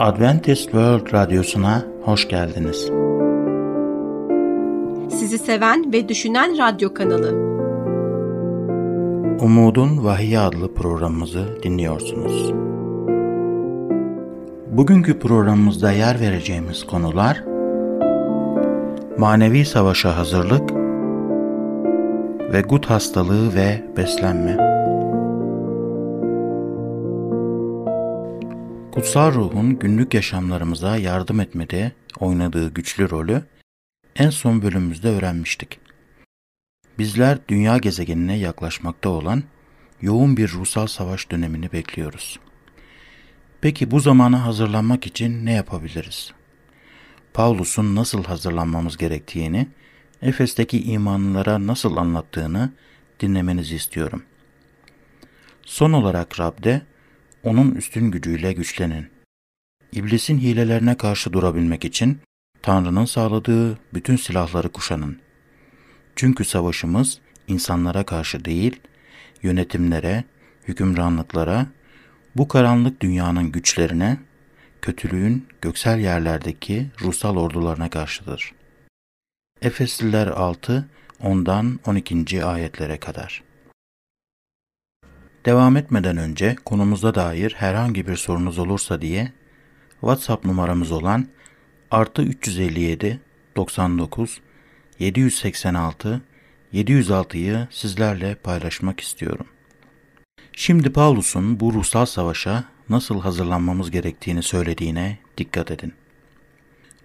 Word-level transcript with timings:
Adventist 0.00 0.62
World 0.62 1.12
Radyosu'na 1.12 1.82
hoş 2.02 2.28
geldiniz. 2.28 2.90
Sizi 5.18 5.38
seven 5.38 5.92
ve 5.92 6.08
düşünen 6.08 6.58
radyo 6.58 6.94
kanalı. 6.94 7.30
Umudun 9.40 10.04
Vahiy 10.04 10.38
adlı 10.38 10.74
programımızı 10.74 11.62
dinliyorsunuz. 11.62 12.52
Bugünkü 14.70 15.18
programımızda 15.18 15.92
yer 15.92 16.20
vereceğimiz 16.20 16.86
konular 16.86 17.44
Manevi 19.18 19.64
savaşa 19.64 20.16
hazırlık 20.16 20.70
ve 22.52 22.60
gut 22.60 22.86
hastalığı 22.86 23.54
ve 23.54 23.82
beslenme. 23.96 24.69
Kutsal 29.10 29.34
ruhun 29.34 29.78
günlük 29.78 30.14
yaşamlarımıza 30.14 30.96
yardım 30.96 31.40
etmede 31.40 31.92
oynadığı 32.20 32.74
güçlü 32.74 33.10
rolü 33.10 33.42
en 34.16 34.30
son 34.30 34.62
bölümümüzde 34.62 35.08
öğrenmiştik. 35.08 35.78
Bizler 36.98 37.38
dünya 37.48 37.78
gezegenine 37.78 38.38
yaklaşmakta 38.38 39.08
olan 39.08 39.42
yoğun 40.00 40.36
bir 40.36 40.48
ruhsal 40.52 40.86
savaş 40.86 41.30
dönemini 41.30 41.72
bekliyoruz. 41.72 42.40
Peki 43.60 43.90
bu 43.90 44.00
zamana 44.00 44.46
hazırlanmak 44.46 45.06
için 45.06 45.46
ne 45.46 45.52
yapabiliriz? 45.52 46.32
Paulus'un 47.34 47.96
nasıl 47.96 48.24
hazırlanmamız 48.24 48.96
gerektiğini, 48.96 49.68
Efes'teki 50.22 50.82
imanlılara 50.82 51.66
nasıl 51.66 51.96
anlattığını 51.96 52.72
dinlemenizi 53.20 53.74
istiyorum. 53.76 54.22
Son 55.62 55.92
olarak 55.92 56.40
Rab'de 56.40 56.82
onun 57.44 57.74
üstün 57.74 58.10
gücüyle 58.10 58.52
güçlenin. 58.52 59.06
İblisin 59.92 60.38
hilelerine 60.38 60.96
karşı 60.96 61.32
durabilmek 61.32 61.84
için 61.84 62.18
Tanrı'nın 62.62 63.04
sağladığı 63.04 63.78
bütün 63.94 64.16
silahları 64.16 64.68
kuşanın. 64.68 65.18
Çünkü 66.16 66.44
savaşımız 66.44 67.20
insanlara 67.48 68.04
karşı 68.04 68.44
değil, 68.44 68.80
yönetimlere, 69.42 70.24
hükümranlıklara, 70.68 71.66
bu 72.36 72.48
karanlık 72.48 73.00
dünyanın 73.00 73.52
güçlerine, 73.52 74.18
kötülüğün 74.82 75.46
göksel 75.62 75.98
yerlerdeki 75.98 76.86
ruhsal 77.02 77.36
ordularına 77.36 77.90
karşıdır. 77.90 78.52
Efesliler 79.62 80.26
6, 80.26 80.88
10'dan 81.22 81.80
12. 81.86 82.44
ayetlere 82.44 82.98
kadar. 82.98 83.49
Devam 85.46 85.76
etmeden 85.76 86.16
önce 86.16 86.56
konumuza 86.64 87.14
dair 87.14 87.54
herhangi 87.58 88.06
bir 88.06 88.16
sorunuz 88.16 88.58
olursa 88.58 89.00
diye 89.00 89.32
WhatsApp 90.00 90.44
numaramız 90.44 90.92
olan 90.92 91.26
artı 91.90 92.22
357 92.22 93.20
99 93.56 94.40
786 94.98 96.20
706'yı 96.74 97.68
sizlerle 97.70 98.34
paylaşmak 98.34 99.00
istiyorum. 99.00 99.46
Şimdi 100.52 100.92
Paulus'un 100.92 101.60
bu 101.60 101.72
ruhsal 101.72 102.06
savaşa 102.06 102.64
nasıl 102.88 103.20
hazırlanmamız 103.20 103.90
gerektiğini 103.90 104.42
söylediğine 104.42 105.18
dikkat 105.38 105.70
edin. 105.70 105.92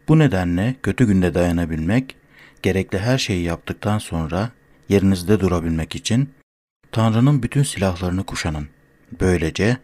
Bu 0.07 0.19
nedenle 0.19 0.75
kötü 0.83 1.07
günde 1.07 1.33
dayanabilmek, 1.33 2.15
gerekli 2.61 2.99
her 2.99 3.17
şeyi 3.17 3.43
yaptıktan 3.43 3.97
sonra 3.97 4.49
yerinizde 4.89 5.39
durabilmek 5.39 5.95
için 5.95 6.29
Tanrı'nın 6.95 7.43
bütün 7.43 7.63
silahlarını 7.63 8.23
kuşanın. 8.23 8.67
Böylece 9.21 9.77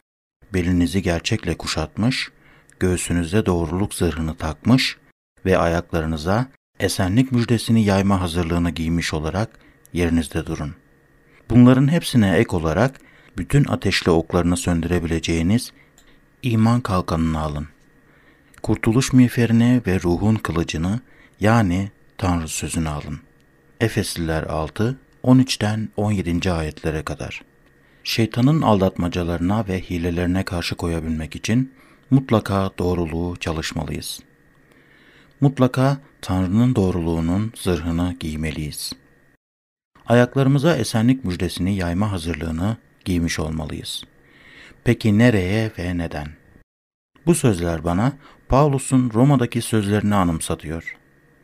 belinizi 0.54 1.02
gerçekle 1.02 1.58
kuşatmış, 1.58 2.32
göğsünüze 2.80 3.46
doğruluk 3.46 3.94
zırhını 3.94 4.36
takmış 4.36 4.98
ve 5.46 5.58
ayaklarınıza 5.58 6.48
esenlik 6.80 7.32
müjdesini 7.32 7.84
yayma 7.84 8.22
hazırlığını 8.22 8.70
giymiş 8.70 9.14
olarak 9.14 9.50
yerinizde 9.94 10.46
durun. 10.46 10.76
Bunların 11.50 11.92
hepsine 11.92 12.38
ek 12.38 12.56
olarak 12.56 13.02
bütün 13.38 13.66
ateşli 13.66 14.12
oklarını 14.12 14.58
söndürebileceğiniz 14.58 15.72
iman 16.42 16.82
kalkanını 16.82 17.40
alın. 17.40 17.68
Kurtuluş 18.64 19.14
miğferini 19.14 19.82
ve 19.88 20.02
ruhun 20.02 20.36
kılıcını 20.36 21.00
yani 21.40 21.92
Tanrı 22.18 22.48
sözünü 22.48 22.90
alın. 22.90 23.20
Efesliler 23.82 24.44
6, 24.44 24.98
13'ten 25.24 25.90
17. 25.98 26.52
ayetlere 26.52 27.04
kadar. 27.04 27.42
Şeytanın 28.04 28.62
aldatmacalarına 28.62 29.68
ve 29.68 29.82
hilelerine 29.82 30.46
karşı 30.46 30.76
koyabilmek 30.76 31.36
için 31.36 31.74
mutlaka 32.10 32.72
doğruluğu 32.78 33.38
çalışmalıyız. 33.38 34.20
Mutlaka 35.42 35.98
Tanrı'nın 36.22 36.76
doğruluğunun 36.76 37.54
zırhını 37.56 38.16
giymeliyiz. 38.20 38.94
Ayaklarımıza 40.06 40.78
esenlik 40.78 41.26
müjdesini 41.26 41.76
yayma 41.76 42.12
hazırlığını 42.12 42.78
giymiş 43.06 43.40
olmalıyız. 43.40 44.04
Peki 44.84 45.18
nereye 45.18 45.72
ve 45.80 45.98
neden? 45.98 46.28
Bu 47.26 47.36
sözler 47.36 47.84
bana 47.84 48.14
Paulus'un 48.50 49.12
Roma'daki 49.14 49.62
sözlerini 49.62 50.16
anımsatıyor. 50.16 50.96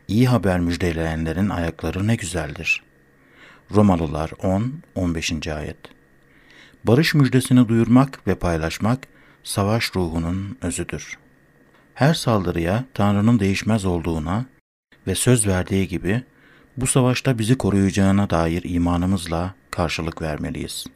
İyi 0.08 0.28
haber 0.28 0.60
müjdeleyenlerin 0.60 1.48
ayakları 1.48 2.06
ne 2.06 2.16
güzeldir. 2.16 2.87
Romalılar 3.74 4.30
10 4.42 4.72
15. 4.94 5.48
ayet. 5.48 5.76
Barış 6.84 7.14
müjdesini 7.14 7.68
duyurmak 7.68 8.26
ve 8.26 8.34
paylaşmak 8.34 9.08
savaş 9.44 9.96
ruhunun 9.96 10.58
özüdür. 10.62 11.18
Her 11.94 12.14
saldırıya 12.14 12.84
Tanrı'nın 12.94 13.40
değişmez 13.40 13.84
olduğuna 13.84 14.46
ve 15.06 15.14
söz 15.14 15.46
verdiği 15.46 15.88
gibi 15.88 16.22
bu 16.76 16.86
savaşta 16.86 17.38
bizi 17.38 17.58
koruyacağına 17.58 18.30
dair 18.30 18.62
imanımızla 18.64 19.54
karşılık 19.70 20.22
vermeliyiz. 20.22 20.86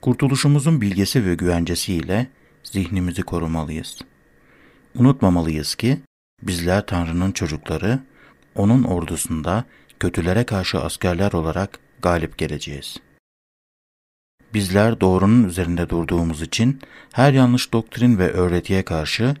Kurtuluşumuzun 0.00 0.80
bilgesi 0.80 1.26
ve 1.26 1.34
güvencesiyle 1.34 2.26
zihnimizi 2.62 3.22
korumalıyız. 3.22 3.98
Unutmamalıyız 4.94 5.74
ki 5.74 6.00
bizler 6.42 6.86
Tanrı'nın 6.86 7.32
çocukları, 7.32 7.98
onun 8.54 8.82
ordusunda 8.82 9.64
kötülere 10.00 10.44
karşı 10.44 10.80
askerler 10.80 11.32
olarak 11.32 11.83
galip 12.04 12.38
geleceğiz. 12.38 12.96
Bizler 14.54 15.00
doğrunun 15.00 15.44
üzerinde 15.44 15.88
durduğumuz 15.88 16.42
için 16.42 16.80
her 17.12 17.32
yanlış 17.32 17.72
doktrin 17.72 18.18
ve 18.18 18.30
öğretiye 18.30 18.82
karşı 18.82 19.34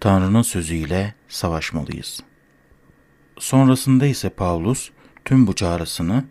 Tanrı'nın 0.00 0.42
sözüyle 0.42 1.14
savaşmalıyız. 1.28 2.20
Sonrasında 3.38 4.06
ise 4.06 4.28
Paulus 4.30 4.90
tüm 5.24 5.46
bu 5.46 5.54
çağrısını 5.54 6.24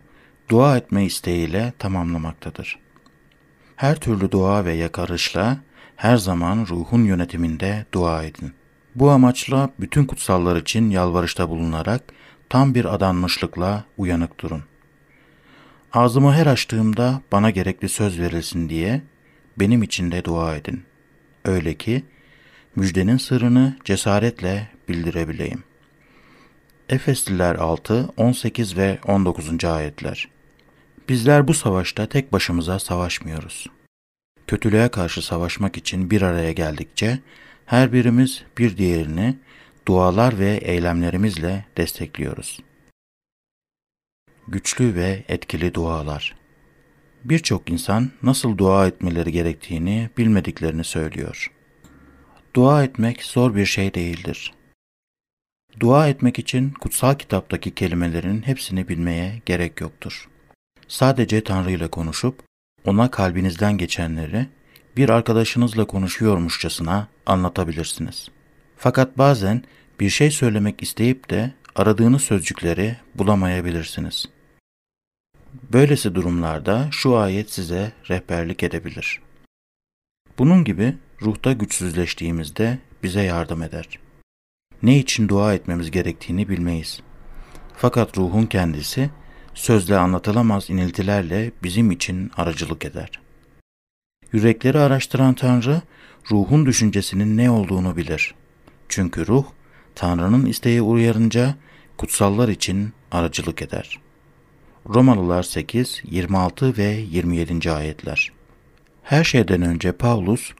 dua 0.48 0.76
etme 0.76 1.04
isteğiyle 1.04 1.72
tamamlamaktadır. 1.78 2.78
Her 3.76 4.00
türlü 4.00 4.30
dua 4.30 4.64
ve 4.64 4.72
yakarışla 4.72 5.58
her 5.96 6.16
zaman 6.16 6.66
ruhun 6.70 7.04
yönetiminde 7.04 7.86
dua 7.94 8.24
edin. 8.24 8.52
Bu 8.94 9.10
amaçla 9.10 9.70
bütün 9.80 10.04
kutsallar 10.04 10.56
için 10.56 10.90
yalvarışta 10.90 11.48
bulunarak 11.48 12.02
tam 12.48 12.74
bir 12.74 12.94
adanmışlıkla 12.94 13.84
uyanık 13.96 14.40
durun. 14.40 14.69
Ağzımı 15.92 16.32
her 16.32 16.46
açtığımda 16.46 17.22
bana 17.32 17.50
gerekli 17.50 17.88
söz 17.88 18.20
verilsin 18.20 18.68
diye 18.68 19.02
benim 19.58 19.82
için 19.82 20.10
de 20.10 20.24
dua 20.24 20.56
edin. 20.56 20.82
Öyle 21.44 21.74
ki 21.74 22.04
müjdenin 22.76 23.16
sırrını 23.16 23.76
cesaretle 23.84 24.68
bildirebileyim. 24.88 25.64
Efesliler 26.88 27.54
6, 27.54 28.08
18 28.16 28.76
ve 28.76 28.98
19. 29.06 29.64
ayetler. 29.64 30.28
Bizler 31.08 31.48
bu 31.48 31.54
savaşta 31.54 32.06
tek 32.06 32.32
başımıza 32.32 32.78
savaşmıyoruz. 32.78 33.66
Kötülüğe 34.46 34.88
karşı 34.88 35.22
savaşmak 35.22 35.76
için 35.76 36.10
bir 36.10 36.22
araya 36.22 36.52
geldikçe 36.52 37.18
her 37.66 37.92
birimiz 37.92 38.42
bir 38.58 38.76
diğerini 38.76 39.36
dualar 39.86 40.38
ve 40.38 40.56
eylemlerimizle 40.56 41.64
destekliyoruz 41.76 42.58
güçlü 44.50 44.94
ve 44.94 45.24
etkili 45.28 45.74
dualar. 45.74 46.34
Birçok 47.24 47.70
insan 47.70 48.10
nasıl 48.22 48.58
dua 48.58 48.86
etmeleri 48.86 49.32
gerektiğini 49.32 50.10
bilmediklerini 50.18 50.84
söylüyor. 50.84 51.52
Dua 52.54 52.84
etmek 52.84 53.24
zor 53.24 53.54
bir 53.54 53.66
şey 53.66 53.94
değildir. 53.94 54.54
Dua 55.80 56.08
etmek 56.08 56.38
için 56.38 56.70
kutsal 56.70 57.14
kitaptaki 57.14 57.74
kelimelerin 57.74 58.42
hepsini 58.42 58.88
bilmeye 58.88 59.42
gerek 59.46 59.80
yoktur. 59.80 60.28
Sadece 60.88 61.44
Tanrı 61.44 61.70
ile 61.70 61.88
konuşup 61.88 62.42
ona 62.84 63.10
kalbinizden 63.10 63.78
geçenleri 63.78 64.46
bir 64.96 65.08
arkadaşınızla 65.08 65.84
konuşuyormuşçasına 65.84 67.08
anlatabilirsiniz. 67.26 68.28
Fakat 68.76 69.18
bazen 69.18 69.62
bir 70.00 70.10
şey 70.10 70.30
söylemek 70.30 70.82
isteyip 70.82 71.30
de 71.30 71.52
aradığınız 71.74 72.22
sözcükleri 72.22 72.96
bulamayabilirsiniz. 73.14 74.28
Böylesi 75.72 76.14
durumlarda 76.14 76.88
şu 76.90 77.16
ayet 77.16 77.50
size 77.50 77.92
rehberlik 78.10 78.62
edebilir. 78.62 79.20
Bunun 80.38 80.64
gibi 80.64 80.96
ruhta 81.22 81.52
güçsüzleştiğimizde 81.52 82.78
bize 83.02 83.22
yardım 83.22 83.62
eder. 83.62 83.98
Ne 84.82 84.98
için 84.98 85.28
dua 85.28 85.54
etmemiz 85.54 85.90
gerektiğini 85.90 86.48
bilmeyiz. 86.48 87.00
Fakat 87.76 88.18
ruhun 88.18 88.46
kendisi 88.46 89.10
sözle 89.54 89.96
anlatılamaz 89.96 90.70
iniltilerle 90.70 91.52
bizim 91.62 91.90
için 91.90 92.30
aracılık 92.36 92.84
eder. 92.84 93.10
Yürekleri 94.32 94.78
araştıran 94.78 95.34
Tanrı, 95.34 95.82
ruhun 96.30 96.66
düşüncesinin 96.66 97.36
ne 97.36 97.50
olduğunu 97.50 97.96
bilir. 97.96 98.34
Çünkü 98.88 99.26
ruh, 99.26 99.44
Tanrı'nın 99.94 100.46
isteği 100.46 100.82
uyarınca 100.82 101.54
kutsallar 101.96 102.48
için 102.48 102.92
aracılık 103.10 103.62
eder. 103.62 104.00
Romalılar 104.94 105.42
8, 105.42 106.02
26 106.10 106.76
ve 106.76 107.04
27. 107.10 107.72
ayetler. 107.72 108.32
Her 109.02 109.24
şeyden 109.24 109.62
önce 109.62 109.92
Paulus, 109.92 110.52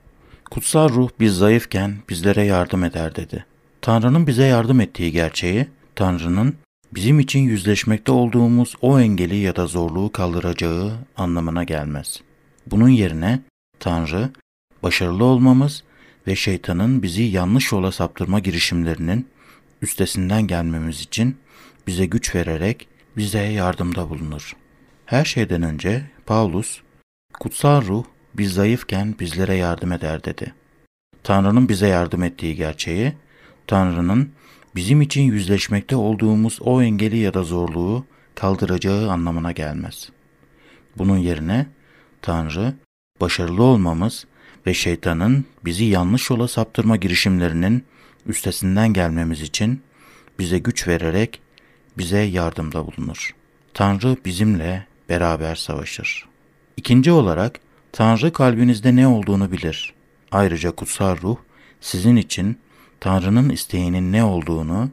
kutsal 0.50 0.88
ruh 0.88 1.10
biz 1.20 1.36
zayıfken 1.36 1.96
bizlere 2.08 2.44
yardım 2.44 2.84
eder 2.84 3.16
dedi. 3.16 3.44
Tanrı'nın 3.82 4.26
bize 4.26 4.44
yardım 4.44 4.80
ettiği 4.80 5.12
gerçeği, 5.12 5.66
Tanrı'nın 5.94 6.54
bizim 6.94 7.20
için 7.20 7.40
yüzleşmekte 7.40 8.12
olduğumuz 8.12 8.74
o 8.80 9.00
engeli 9.00 9.36
ya 9.36 9.56
da 9.56 9.66
zorluğu 9.66 10.12
kaldıracağı 10.12 10.92
anlamına 11.16 11.64
gelmez. 11.64 12.20
Bunun 12.66 12.88
yerine 12.88 13.40
Tanrı, 13.80 14.30
başarılı 14.82 15.24
olmamız 15.24 15.84
ve 16.26 16.36
şeytanın 16.36 17.02
bizi 17.02 17.22
yanlış 17.22 17.72
yola 17.72 17.92
saptırma 17.92 18.38
girişimlerinin 18.38 19.28
üstesinden 19.82 20.46
gelmemiz 20.46 21.00
için 21.00 21.36
bize 21.86 22.06
güç 22.06 22.34
vererek 22.34 22.88
bize 23.16 23.42
yardımda 23.42 24.10
bulunur. 24.10 24.56
Her 25.06 25.24
şeyden 25.24 25.62
önce 25.62 26.02
Paulus, 26.26 26.80
kutsal 27.40 27.82
ruh 27.82 28.04
biz 28.34 28.54
zayıfken 28.54 29.14
bizlere 29.20 29.54
yardım 29.54 29.92
eder 29.92 30.24
dedi. 30.24 30.54
Tanrı'nın 31.22 31.68
bize 31.68 31.88
yardım 31.88 32.22
ettiği 32.22 32.56
gerçeği, 32.56 33.12
Tanrı'nın 33.66 34.32
bizim 34.74 35.02
için 35.02 35.22
yüzleşmekte 35.22 35.96
olduğumuz 35.96 36.58
o 36.62 36.82
engeli 36.82 37.18
ya 37.18 37.34
da 37.34 37.42
zorluğu 37.42 38.04
kaldıracağı 38.34 39.10
anlamına 39.10 39.52
gelmez. 39.52 40.10
Bunun 40.98 41.18
yerine 41.18 41.66
Tanrı, 42.22 42.74
başarılı 43.20 43.62
olmamız 43.62 44.26
ve 44.66 44.74
şeytanın 44.74 45.44
bizi 45.64 45.84
yanlış 45.84 46.30
yola 46.30 46.48
saptırma 46.48 46.96
girişimlerinin 46.96 47.84
üstesinden 48.26 48.92
gelmemiz 48.92 49.40
için 49.40 49.82
bize 50.38 50.58
güç 50.58 50.88
vererek 50.88 51.40
bize 51.98 52.18
yardımda 52.18 52.86
bulunur. 52.86 53.34
Tanrı 53.74 54.16
bizimle 54.24 54.86
beraber 55.08 55.54
savaşır. 55.54 56.26
İkinci 56.76 57.12
olarak 57.12 57.60
Tanrı 57.92 58.32
kalbinizde 58.32 58.96
ne 58.96 59.06
olduğunu 59.06 59.52
bilir. 59.52 59.94
Ayrıca 60.32 60.70
kutsal 60.70 61.16
ruh 61.22 61.36
sizin 61.80 62.16
için 62.16 62.58
Tanrı'nın 63.00 63.48
isteğinin 63.50 64.12
ne 64.12 64.24
olduğunu 64.24 64.90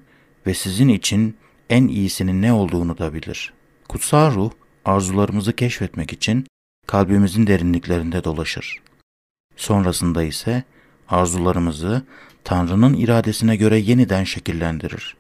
ve 0.47 0.53
sizin 0.53 0.88
için 0.88 1.38
en 1.69 1.88
iyisinin 1.88 2.41
ne 2.41 2.53
olduğunu 2.53 2.97
da 2.97 3.13
bilir. 3.13 3.53
Kutsal 3.89 4.35
ruh 4.35 4.51
arzularımızı 4.85 5.53
keşfetmek 5.53 6.13
için 6.13 6.47
kalbimizin 6.88 7.47
derinliklerinde 7.47 8.23
dolaşır. 8.23 8.81
Sonrasında 9.55 10.23
ise 10.23 10.63
arzularımızı 11.09 12.03
Tanrı'nın 12.44 12.94
iradesine 12.94 13.55
göre 13.55 13.77
yeniden 13.77 14.23
şekillendirir 14.23 15.16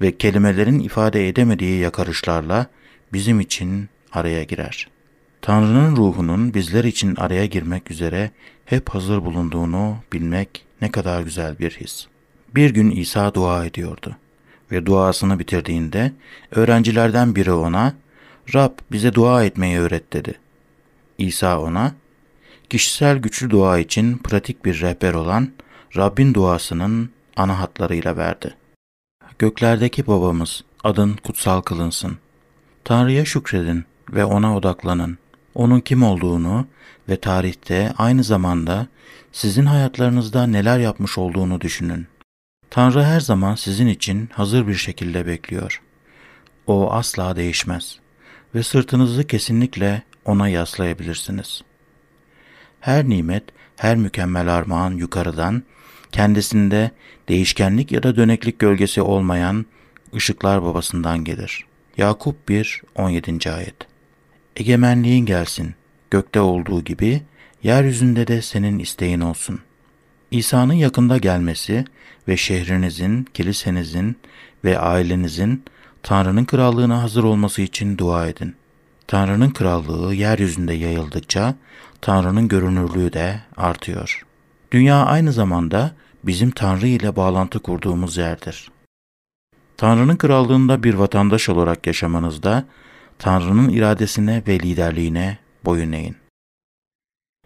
ve 0.00 0.16
kelimelerin 0.16 0.78
ifade 0.78 1.28
edemediği 1.28 1.80
yakarışlarla 1.80 2.66
bizim 3.12 3.40
için 3.40 3.88
araya 4.12 4.42
girer. 4.42 4.88
Tanrı'nın 5.42 5.96
ruhunun 5.96 6.54
bizler 6.54 6.84
için 6.84 7.16
araya 7.16 7.46
girmek 7.46 7.90
üzere 7.90 8.30
hep 8.64 8.88
hazır 8.88 9.24
bulunduğunu 9.24 9.96
bilmek 10.12 10.64
ne 10.80 10.90
kadar 10.90 11.22
güzel 11.22 11.58
bir 11.58 11.70
his. 11.70 12.06
Bir 12.54 12.70
gün 12.70 12.90
İsa 12.90 13.34
dua 13.34 13.66
ediyordu 13.66 14.16
ve 14.72 14.86
duasını 14.86 15.38
bitirdiğinde 15.38 16.12
öğrencilerden 16.50 17.36
biri 17.36 17.52
ona 17.52 17.94
Rab 18.54 18.72
bize 18.92 19.14
dua 19.14 19.44
etmeyi 19.44 19.78
öğret 19.78 20.12
dedi. 20.12 20.34
İsa 21.18 21.60
ona 21.60 21.94
kişisel 22.70 23.18
güçlü 23.18 23.50
dua 23.50 23.78
için 23.78 24.18
pratik 24.18 24.64
bir 24.64 24.80
rehber 24.80 25.14
olan 25.14 25.48
Rabbin 25.96 26.34
duasının 26.34 27.10
ana 27.36 27.58
hatlarıyla 27.58 28.16
verdi. 28.16 28.54
Göklerdeki 29.40 30.06
babamız 30.06 30.64
adın 30.84 31.16
kutsal 31.24 31.60
kılınsın. 31.60 32.18
Tanrı'ya 32.84 33.24
şükredin 33.24 33.84
ve 34.12 34.24
ona 34.24 34.56
odaklanın. 34.56 35.18
Onun 35.54 35.80
kim 35.80 36.02
olduğunu 36.02 36.66
ve 37.08 37.20
tarihte 37.20 37.92
aynı 37.98 38.24
zamanda 38.24 38.86
sizin 39.32 39.66
hayatlarınızda 39.66 40.46
neler 40.46 40.78
yapmış 40.78 41.18
olduğunu 41.18 41.60
düşünün. 41.60 42.06
Tanrı 42.70 43.04
her 43.04 43.20
zaman 43.20 43.54
sizin 43.54 43.86
için 43.86 44.28
hazır 44.32 44.68
bir 44.68 44.74
şekilde 44.74 45.26
bekliyor. 45.26 45.82
O 46.66 46.92
asla 46.92 47.36
değişmez 47.36 47.98
ve 48.54 48.62
sırtınızı 48.62 49.26
kesinlikle 49.26 50.02
ona 50.24 50.48
yaslayabilirsiniz. 50.48 51.62
Her 52.80 53.08
nimet, 53.08 53.44
her 53.76 53.96
mükemmel 53.96 54.54
armağan 54.54 54.90
yukarıdan, 54.90 55.62
kendisinde 56.12 56.90
değişkenlik 57.28 57.92
ya 57.92 58.02
da 58.02 58.16
döneklik 58.16 58.58
gölgesi 58.58 59.02
olmayan 59.02 59.66
ışıklar 60.14 60.62
babasından 60.62 61.24
gelir. 61.24 61.66
Yakup 61.96 62.48
1, 62.48 62.82
17. 62.96 63.52
ayet 63.52 63.74
Egemenliğin 64.56 65.26
gelsin, 65.26 65.74
gökte 66.10 66.40
olduğu 66.40 66.84
gibi 66.84 67.22
yeryüzünde 67.62 68.26
de 68.26 68.42
senin 68.42 68.78
isteğin 68.78 69.20
olsun. 69.20 69.60
İsa'nın 70.30 70.74
yakında 70.74 71.18
gelmesi 71.18 71.84
ve 72.28 72.36
şehrinizin, 72.36 73.24
kilisenizin 73.34 74.16
ve 74.64 74.78
ailenizin 74.78 75.64
Tanrı'nın 76.02 76.44
krallığına 76.44 77.02
hazır 77.02 77.24
olması 77.24 77.62
için 77.62 77.98
dua 77.98 78.28
edin. 78.28 78.54
Tanrı'nın 79.06 79.50
krallığı 79.50 80.14
yeryüzünde 80.14 80.74
yayıldıkça 80.74 81.54
Tanrı'nın 82.00 82.48
görünürlüğü 82.48 83.12
de 83.12 83.40
artıyor. 83.56 84.22
Dünya 84.72 85.04
aynı 85.04 85.32
zamanda 85.32 85.94
bizim 86.24 86.50
Tanrı 86.50 86.86
ile 86.86 87.16
bağlantı 87.16 87.58
kurduğumuz 87.58 88.16
yerdir. 88.16 88.70
Tanrı'nın 89.76 90.16
krallığında 90.16 90.82
bir 90.82 90.94
vatandaş 90.94 91.48
olarak 91.48 91.86
yaşamanızda 91.86 92.64
Tanrı'nın 93.18 93.68
iradesine 93.68 94.42
ve 94.46 94.60
liderliğine 94.60 95.38
boyun 95.64 95.92
eğin. 95.92 96.16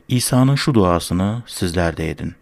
İsa'nın 0.09 0.55
şu 0.55 0.75
duasını 0.75 1.43
sizler 1.47 1.97
de 1.97 2.11
edin. 2.11 2.35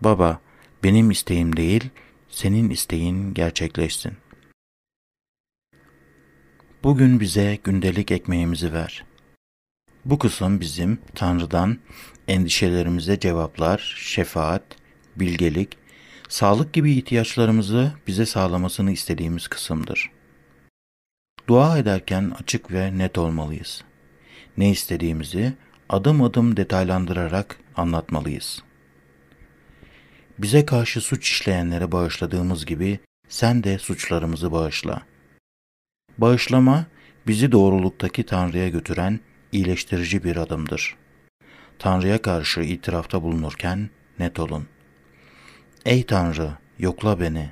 Baba, 0.00 0.40
benim 0.82 1.10
isteğim 1.10 1.56
değil, 1.56 1.90
senin 2.28 2.70
isteğin 2.70 3.34
gerçekleşsin. 3.34 4.12
Bugün 6.82 7.20
bize 7.20 7.58
gündelik 7.64 8.10
ekmeğimizi 8.10 8.72
ver. 8.72 9.04
Bu 10.04 10.18
kısım 10.18 10.60
bizim 10.60 10.98
Tanrı'dan 11.14 11.78
endişelerimize 12.28 13.20
cevaplar, 13.20 13.96
şefaat, 13.98 14.62
bilgelik, 15.16 15.78
sağlık 16.28 16.72
gibi 16.72 16.92
ihtiyaçlarımızı 16.92 17.92
bize 18.06 18.26
sağlamasını 18.26 18.92
istediğimiz 18.92 19.48
kısımdır. 19.48 20.10
Dua 21.48 21.78
ederken 21.78 22.32
açık 22.42 22.72
ve 22.72 22.98
net 22.98 23.18
olmalıyız. 23.18 23.84
Ne 24.56 24.70
istediğimizi 24.70 25.52
adım 25.88 26.22
adım 26.22 26.56
detaylandırarak 26.56 27.58
anlatmalıyız. 27.76 28.62
Bize 30.38 30.66
karşı 30.66 31.00
suç 31.00 31.30
işleyenlere 31.30 31.92
bağışladığımız 31.92 32.66
gibi 32.66 32.98
sen 33.28 33.64
de 33.64 33.78
suçlarımızı 33.78 34.52
bağışla. 34.52 35.02
Bağışlama 36.18 36.86
bizi 37.26 37.52
doğruluktaki 37.52 38.26
Tanrı'ya 38.26 38.68
götüren 38.68 39.20
iyileştirici 39.52 40.24
bir 40.24 40.36
adımdır. 40.36 40.96
Tanrı'ya 41.78 42.22
karşı 42.22 42.60
itirafta 42.60 43.22
bulunurken 43.22 43.90
net 44.18 44.40
olun. 44.40 44.66
Ey 45.84 46.06
Tanrı, 46.06 46.50
yokla 46.78 47.20
beni, 47.20 47.50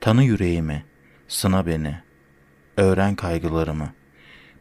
tanı 0.00 0.24
yüreğimi, 0.24 0.84
sına 1.28 1.66
beni, 1.66 1.98
öğren 2.76 3.14
kaygılarımı. 3.14 3.92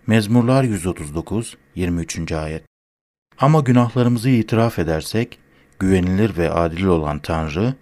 Mezmurlar 0.07 0.63
139, 0.63 1.57
23. 1.75 2.31
ayet. 2.31 2.63
Ama 3.39 3.59
günahlarımızı 3.59 4.29
itiraf 4.29 4.79
edersek, 4.79 5.39
güvenilir 5.79 6.37
ve 6.37 6.51
adil 6.51 6.85
olan 6.85 7.19
Tanrı, 7.19 7.73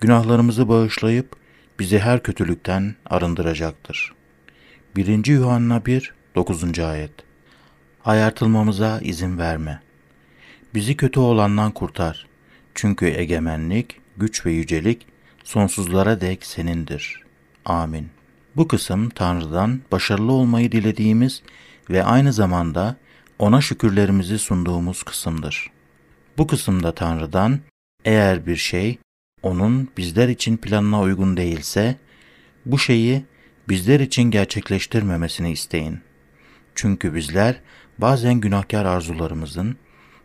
günahlarımızı 0.00 0.68
bağışlayıp 0.68 1.36
bizi 1.78 1.98
her 1.98 2.22
kötülükten 2.22 2.94
arındıracaktır. 3.06 4.14
1. 4.96 5.26
Yuhanna 5.26 5.86
1, 5.86 6.14
9. 6.34 6.78
ayet. 6.78 7.12
Ayartılmamıza 8.04 9.00
izin 9.00 9.38
verme. 9.38 9.80
Bizi 10.74 10.96
kötü 10.96 11.20
olandan 11.20 11.72
kurtar. 11.72 12.26
Çünkü 12.74 13.06
egemenlik, 13.06 14.00
güç 14.16 14.46
ve 14.46 14.52
yücelik 14.52 15.06
sonsuzlara 15.44 16.20
dek 16.20 16.46
senindir. 16.46 17.22
Amin. 17.64 18.08
Bu 18.56 18.68
kısım 18.68 19.08
Tanrı'dan 19.08 19.80
başarılı 19.92 20.32
olmayı 20.32 20.72
dilediğimiz 20.72 21.42
ve 21.90 22.04
aynı 22.04 22.32
zamanda 22.32 22.96
ona 23.38 23.60
şükürlerimizi 23.60 24.38
sunduğumuz 24.38 25.02
kısımdır. 25.02 25.70
Bu 26.38 26.46
kısımda 26.46 26.94
Tanrı'dan 26.94 27.60
Eğer 28.04 28.46
bir 28.46 28.56
şey 28.56 28.98
onun 29.42 29.88
bizler 29.96 30.28
için 30.28 30.56
planına 30.56 31.00
uygun 31.00 31.36
değilse, 31.36 31.96
bu 32.66 32.78
şeyi 32.78 33.24
bizler 33.68 34.00
için 34.00 34.22
gerçekleştirmemesini 34.22 35.52
isteyin. 35.52 36.00
Çünkü 36.74 37.14
bizler 37.14 37.60
bazen 37.98 38.34
günahkar 38.34 38.84
arzularımızın, 38.84 39.76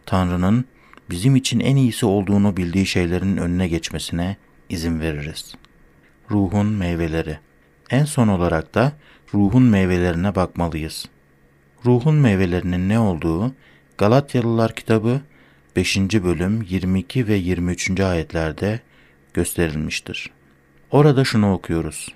Tanrı'nın 0.05 0.65
bizim 1.09 1.35
için 1.35 1.59
en 1.59 1.75
iyisi 1.75 2.05
olduğunu 2.05 2.57
bildiği 2.57 2.85
şeylerin 2.85 3.37
önüne 3.37 3.67
geçmesine 3.67 4.37
izin 4.69 4.99
veririz. 4.99 5.55
Ruhun 6.31 6.65
meyveleri. 6.65 7.39
En 7.89 8.05
son 8.05 8.27
olarak 8.27 8.75
da 8.75 8.91
ruhun 9.33 9.63
meyvelerine 9.63 10.35
bakmalıyız. 10.35 11.05
Ruhun 11.85 12.15
meyvelerinin 12.15 12.89
ne 12.89 12.99
olduğu 12.99 13.53
Galatyalılar 13.97 14.75
kitabı 14.75 15.21
5. 15.75 15.97
bölüm 15.97 16.61
22 16.61 17.27
ve 17.27 17.33
23. 17.33 17.99
ayetlerde 17.99 18.79
gösterilmiştir. 19.33 20.31
Orada 20.91 21.23
şunu 21.23 21.53
okuyoruz. 21.53 22.07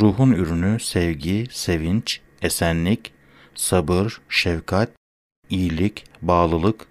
Ruhun 0.00 0.32
ürünü 0.32 0.80
sevgi, 0.80 1.46
sevinç, 1.50 2.20
esenlik, 2.42 3.12
sabır, 3.54 4.20
şefkat, 4.28 4.90
iyilik, 5.50 6.04
bağlılık, 6.22 6.86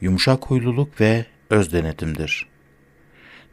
yumuşak 0.00 0.44
huyluluk 0.44 1.00
ve 1.00 1.26
öz 1.50 1.72
denetimdir. 1.72 2.46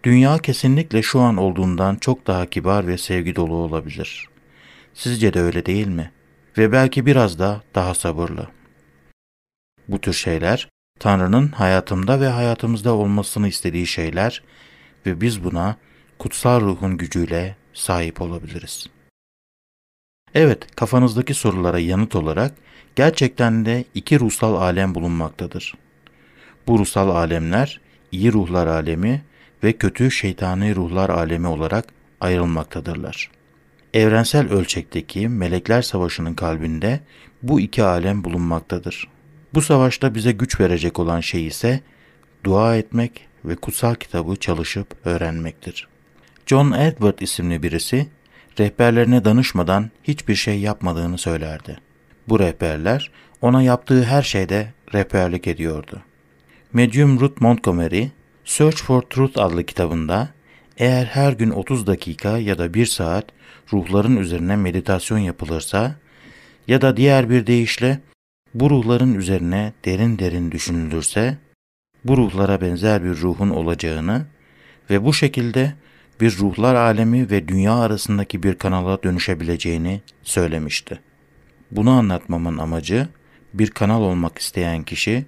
Dünya 0.03 0.37
kesinlikle 0.37 1.01
şu 1.01 1.19
an 1.19 1.37
olduğundan 1.37 1.95
çok 1.95 2.27
daha 2.27 2.45
kibar 2.45 2.87
ve 2.87 2.97
sevgi 2.97 3.35
dolu 3.35 3.53
olabilir. 3.53 4.29
Sizce 4.93 5.33
de 5.33 5.41
öyle 5.41 5.65
değil 5.65 5.87
mi? 5.87 6.11
Ve 6.57 6.71
belki 6.71 7.05
biraz 7.05 7.39
da 7.39 7.61
daha 7.75 7.93
sabırlı. 7.93 8.47
Bu 9.87 10.01
tür 10.01 10.13
şeyler 10.13 10.69
Tanrı'nın 10.99 11.47
hayatımda 11.47 12.21
ve 12.21 12.27
hayatımızda 12.27 12.93
olmasını 12.93 13.47
istediği 13.47 13.87
şeyler 13.87 14.43
ve 15.05 15.21
biz 15.21 15.43
buna 15.43 15.77
kutsal 16.19 16.61
ruhun 16.61 16.97
gücüyle 16.97 17.55
sahip 17.73 18.21
olabiliriz. 18.21 18.87
Evet, 20.33 20.75
kafanızdaki 20.75 21.33
sorulara 21.33 21.79
yanıt 21.79 22.15
olarak 22.15 22.53
gerçekten 22.95 23.65
de 23.65 23.85
iki 23.93 24.19
ruhsal 24.19 24.55
alem 24.55 24.95
bulunmaktadır. 24.95 25.73
Bu 26.67 26.79
ruhsal 26.79 27.09
alemler 27.09 27.81
iyi 28.11 28.33
ruhlar 28.33 28.67
alemi 28.67 29.21
ve 29.63 29.73
kötü 29.73 30.11
şeytani 30.11 30.75
ruhlar 30.75 31.09
alemi 31.09 31.47
olarak 31.47 31.85
ayrılmaktadırlar. 32.21 33.31
Evrensel 33.93 34.49
ölçekteki 34.49 35.27
melekler 35.27 35.81
savaşının 35.81 36.33
kalbinde 36.33 36.99
bu 37.43 37.59
iki 37.59 37.83
alem 37.83 38.23
bulunmaktadır. 38.23 39.07
Bu 39.53 39.61
savaşta 39.61 40.15
bize 40.15 40.31
güç 40.31 40.59
verecek 40.59 40.99
olan 40.99 41.19
şey 41.19 41.47
ise 41.47 41.79
dua 42.43 42.75
etmek 42.75 43.27
ve 43.45 43.55
kutsal 43.55 43.95
kitabı 43.95 44.35
çalışıp 44.35 44.87
öğrenmektir. 45.05 45.87
John 46.45 46.71
Edward 46.71 47.19
isimli 47.19 47.63
birisi 47.63 48.07
rehberlerine 48.59 49.25
danışmadan 49.25 49.91
hiçbir 50.03 50.35
şey 50.35 50.59
yapmadığını 50.59 51.17
söylerdi. 51.17 51.77
Bu 52.29 52.39
rehberler 52.39 53.11
ona 53.41 53.61
yaptığı 53.61 54.03
her 54.03 54.23
şeyde 54.23 54.73
rehberlik 54.93 55.47
ediyordu. 55.47 56.01
Medium 56.75 57.19
Ruth 57.19 57.41
Montgomery, 57.41 58.11
Search 58.45 58.83
for 58.83 59.01
Truth 59.01 59.37
adlı 59.37 59.63
kitabında 59.63 60.29
eğer 60.77 61.05
her 61.05 61.33
gün 61.33 61.49
30 61.49 61.87
dakika 61.87 62.37
ya 62.37 62.57
da 62.57 62.73
1 62.73 62.85
saat 62.85 63.25
ruhların 63.73 64.17
üzerine 64.17 64.55
meditasyon 64.55 65.17
yapılırsa 65.17 65.95
ya 66.67 66.81
da 66.81 66.97
diğer 66.97 67.29
bir 67.29 67.47
deyişle 67.47 67.99
bu 68.53 68.69
ruhların 68.69 69.13
üzerine 69.13 69.73
derin 69.85 70.19
derin 70.19 70.51
düşünülürse 70.51 71.37
bu 72.05 72.17
ruhlara 72.17 72.61
benzer 72.61 73.03
bir 73.03 73.21
ruhun 73.21 73.49
olacağını 73.49 74.25
ve 74.89 75.05
bu 75.05 75.13
şekilde 75.13 75.73
bir 76.21 76.37
ruhlar 76.37 76.75
alemi 76.75 77.29
ve 77.31 77.47
dünya 77.47 77.73
arasındaki 77.75 78.43
bir 78.43 78.55
kanala 78.55 79.03
dönüşebileceğini 79.03 80.01
söylemişti. 80.23 80.99
Bunu 81.71 81.91
anlatmamın 81.91 82.57
amacı 82.57 83.07
bir 83.53 83.71
kanal 83.71 84.01
olmak 84.01 84.37
isteyen 84.37 84.83
kişi 84.83 85.25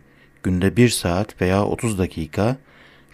günde 0.47 0.77
1 0.77 0.89
saat 0.89 1.41
veya 1.41 1.65
30 1.65 1.99
dakika 1.99 2.57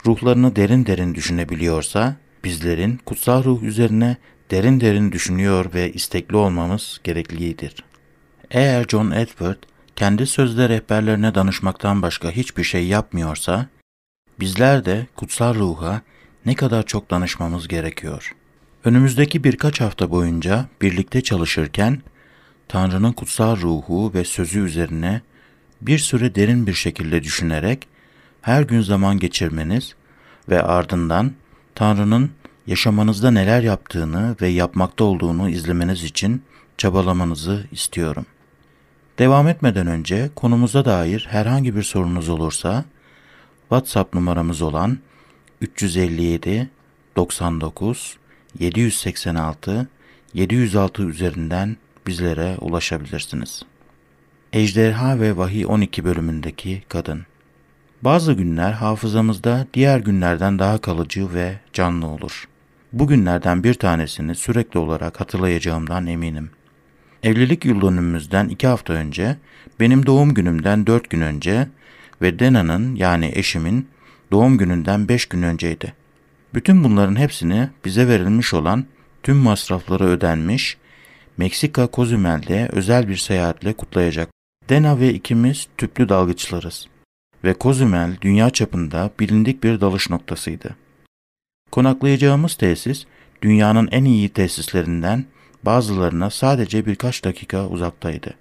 ruhlarını 0.06 0.56
derin 0.56 0.86
derin 0.86 1.16
düşünebiliyorsa 1.16 2.16
bizlerin 2.44 3.00
kutsal 3.06 3.44
ruh 3.44 3.64
üzerine 3.64 4.18
derin 4.52 4.80
derin 4.80 5.12
düşünüyor 5.12 5.74
ve 5.74 5.94
istekli 5.94 6.36
olmamız 6.36 7.00
gereklidir. 7.04 7.84
Eğer 8.52 8.86
John 8.88 9.12
Edward 9.12 9.58
kendi 9.96 10.28
sözde 10.28 10.70
rehberlerine 10.70 11.36
danışmaktan 11.36 12.02
başka 12.02 12.32
hiçbir 12.32 12.64
şey 12.64 12.88
yapmıyorsa, 12.88 13.68
bizler 14.40 14.86
de 14.86 15.08
kutsal 15.16 15.56
ruha 15.56 16.02
ne 16.46 16.56
kadar 16.56 16.86
çok 16.86 17.12
danışmamız 17.12 17.68
gerekiyor. 17.68 18.36
Önümüzdeki 18.86 19.44
birkaç 19.44 19.82
hafta 19.82 20.12
boyunca 20.12 20.66
birlikte 20.82 21.22
çalışırken 21.22 22.02
Tanrı'nın 22.68 23.14
kutsal 23.14 23.58
ruhu 23.58 24.12
ve 24.14 24.24
sözü 24.24 24.60
üzerine 24.60 25.22
bir 25.88 26.00
süre 26.00 26.36
derin 26.36 26.68
bir 26.68 26.74
şekilde 26.74 27.24
düşünerek 27.24 27.88
her 28.42 28.62
gün 28.64 28.82
zaman 28.82 29.20
geçirmeniz 29.20 29.96
ve 30.50 30.64
ardından 30.64 31.32
Tanrı'nın 31.76 32.32
yaşamanızda 32.68 33.32
neler 33.32 33.62
yaptığını 33.62 34.36
ve 34.42 34.48
yapmakta 34.48 35.04
olduğunu 35.04 35.50
izlemeniz 35.50 36.04
için 36.04 36.44
çabalamanızı 36.78 37.68
istiyorum. 37.72 38.26
Devam 39.20 39.48
etmeden 39.48 39.88
önce 39.88 40.30
konumuza 40.36 40.86
dair 40.86 41.28
herhangi 41.30 41.76
bir 41.76 41.84
sorunuz 41.84 42.30
olursa 42.30 42.86
WhatsApp 43.62 44.14
numaramız 44.14 44.62
olan 44.62 44.98
357 45.62 46.70
99 47.16 48.18
786 48.60 49.88
706 50.34 51.04
üzerinden 51.04 51.78
bizlere 52.08 52.58
ulaşabilirsiniz. 52.62 53.64
Ejderha 54.54 55.20
ve 55.20 55.38
Vahiy 55.38 55.66
12 55.66 56.04
bölümündeki 56.04 56.84
kadın. 56.90 57.26
Bazı 58.02 58.34
günler 58.34 58.72
hafızamızda 58.72 59.68
diğer 59.74 60.00
günlerden 60.00 60.60
daha 60.60 60.78
kalıcı 60.78 61.34
ve 61.34 61.60
canlı 61.74 62.08
olur. 62.08 62.48
Bu 62.94 63.08
günlerden 63.08 63.64
bir 63.64 63.74
tanesini 63.74 64.36
sürekli 64.36 64.80
olarak 64.80 65.20
hatırlayacağımdan 65.20 66.08
eminim. 66.08 66.50
Evlilik 67.24 67.66
yıl 67.66 67.82
dönümümüzden 67.82 68.50
iki 68.50 68.68
hafta 68.68 68.94
önce, 68.94 69.38
benim 69.80 70.06
doğum 70.06 70.34
günümden 70.34 70.88
dört 70.88 71.10
gün 71.10 71.22
önce 71.22 71.68
ve 72.22 72.40
Dena'nın 72.40 72.96
yani 72.96 73.32
eşimin 73.36 73.88
doğum 74.32 74.58
gününden 74.58 75.10
beş 75.10 75.26
gün 75.26 75.42
önceydi. 75.42 75.94
Bütün 76.54 76.84
bunların 76.84 77.16
hepsini 77.16 77.70
bize 77.86 78.08
verilmiş 78.08 78.54
olan 78.54 78.86
tüm 79.24 79.38
masrafları 79.38 80.04
ödenmiş, 80.04 80.78
Meksika 81.38 81.90
Cozümel'de 81.94 82.70
özel 82.72 83.08
bir 83.08 83.18
seyahatle 83.18 83.74
kutlayacak. 83.74 84.34
Dena 84.70 85.00
ve 85.00 85.14
ikimiz 85.14 85.68
tüplü 85.78 86.10
dalgıçlarız 86.10 86.88
ve 87.44 87.56
Cozumel 87.60 88.18
dünya 88.22 88.50
çapında 88.50 89.12
bilindik 89.20 89.64
bir 89.64 89.82
dalış 89.82 90.10
noktasıydı. 90.10 90.76
Konaklayacağımız 91.72 92.56
tesis 92.56 93.06
dünyanın 93.42 93.90
en 93.92 94.06
iyi 94.06 94.30
tesislerinden 94.30 95.26
bazılarına 95.64 96.30
sadece 96.30 96.86
birkaç 96.86 97.24
dakika 97.24 97.68
uzaktaydı. 97.68 98.34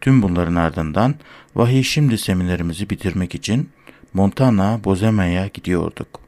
Tüm 0.00 0.22
bunların 0.22 0.54
ardından 0.54 1.14
vahiy 1.54 1.82
şimdi 1.82 2.18
seminerimizi 2.18 2.90
bitirmek 2.90 3.34
için 3.34 3.70
Montana 4.14 4.84
Bozeman'a 4.84 5.46
gidiyorduk. 5.46 6.20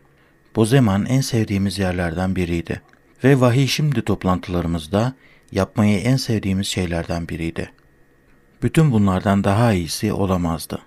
Bozeman 0.56 1.06
en 1.06 1.20
sevdiğimiz 1.20 1.78
yerlerden 1.78 2.36
biriydi 2.36 2.82
ve 3.24 3.40
vahiy 3.40 3.66
şimdi 3.66 4.02
toplantılarımızda 4.02 5.14
yapmayı 5.52 5.98
en 5.98 6.16
sevdiğimiz 6.16 6.66
şeylerden 6.66 7.28
biriydi. 7.28 7.77
Bütün 8.62 8.92
bunlardan 8.92 9.44
daha 9.44 9.72
iyisi 9.72 10.12
olamazdı. 10.12 10.78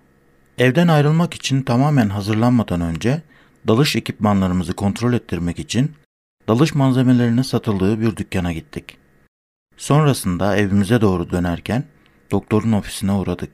Evden 0.58 0.88
ayrılmak 0.88 1.34
için 1.34 1.62
tamamen 1.62 2.10
hazırlanmadan 2.10 2.82
önce 2.82 3.22
dalış 3.68 3.96
ekipmanlarımızı 3.96 4.74
kontrol 4.74 5.14
ettirmek 5.14 5.60
için 5.60 5.92
dalış 6.48 6.76
malzemelerinin 6.76 7.42
satıldığı 7.42 8.02
bir 8.02 8.16
dükkana 8.16 8.54
gittik. 8.54 8.98
Sonrasında 9.78 10.58
evimize 10.58 11.02
doğru 11.02 11.32
dönerken 11.32 11.84
doktorun 12.32 12.72
ofisine 12.72 13.12
uğradık. 13.12 13.52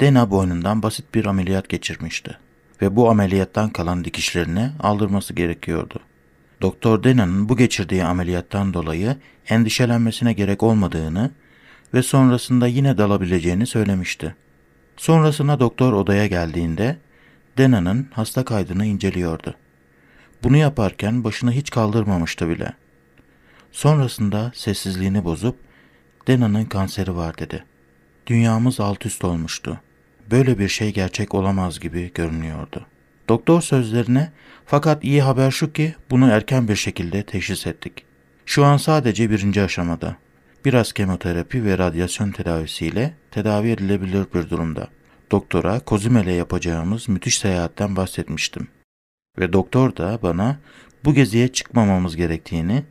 Dena 0.00 0.30
boynundan 0.30 0.82
basit 0.82 1.14
bir 1.14 1.26
ameliyat 1.26 1.68
geçirmişti 1.68 2.38
ve 2.82 2.96
bu 2.96 3.10
ameliyattan 3.10 3.70
kalan 3.70 4.04
dikişlerini 4.04 4.70
aldırması 4.80 5.34
gerekiyordu. 5.34 6.00
Doktor 6.62 7.02
Dena'nın 7.02 7.48
bu 7.48 7.56
geçirdiği 7.56 8.04
ameliyattan 8.04 8.74
dolayı 8.74 9.16
endişelenmesine 9.48 10.32
gerek 10.32 10.62
olmadığını 10.62 11.30
ve 11.94 12.02
sonrasında 12.02 12.66
yine 12.66 12.98
dalabileceğini 12.98 13.66
söylemişti. 13.66 14.34
Sonrasında 14.96 15.60
doktor 15.60 15.92
odaya 15.92 16.26
geldiğinde 16.26 16.98
Dena'nın 17.58 18.08
hasta 18.12 18.44
kaydını 18.44 18.86
inceliyordu. 18.86 19.54
Bunu 20.42 20.56
yaparken 20.56 21.24
başını 21.24 21.52
hiç 21.52 21.70
kaldırmamıştı 21.70 22.48
bile. 22.48 22.72
Sonrasında 23.72 24.52
sessizliğini 24.54 25.24
bozup 25.24 25.56
Dena'nın 26.28 26.64
kanseri 26.64 27.16
var 27.16 27.38
dedi. 27.38 27.64
Dünyamız 28.26 28.80
alt 28.80 29.06
üst 29.06 29.24
olmuştu. 29.24 29.80
Böyle 30.30 30.58
bir 30.58 30.68
şey 30.68 30.92
gerçek 30.92 31.34
olamaz 31.34 31.80
gibi 31.80 32.12
görünüyordu. 32.14 32.86
Doktor 33.28 33.60
sözlerine 33.60 34.32
fakat 34.66 35.04
iyi 35.04 35.22
haber 35.22 35.50
şu 35.50 35.72
ki 35.72 35.94
bunu 36.10 36.30
erken 36.30 36.68
bir 36.68 36.76
şekilde 36.76 37.22
teşhis 37.22 37.66
ettik. 37.66 38.04
Şu 38.46 38.64
an 38.64 38.76
sadece 38.76 39.30
birinci 39.30 39.62
aşamada. 39.62 40.16
Biraz 40.66 40.92
kemoterapi 40.92 41.64
ve 41.64 41.78
radyasyon 41.78 42.30
tedavisiyle 42.30 43.14
tedavi 43.30 43.70
edilebilir 43.70 44.26
bir 44.34 44.50
durumda. 44.50 44.88
Doktora 45.30 45.80
Kozimele 45.80 46.32
yapacağımız 46.32 47.08
müthiş 47.08 47.38
seyahatten 47.38 47.96
bahsetmiştim. 47.96 48.68
Ve 49.38 49.52
doktor 49.52 49.96
da 49.96 50.18
bana 50.22 50.58
bu 51.04 51.14
geziye 51.14 51.48
çıkmamamız 51.48 52.16
gerektiğini, 52.16 52.84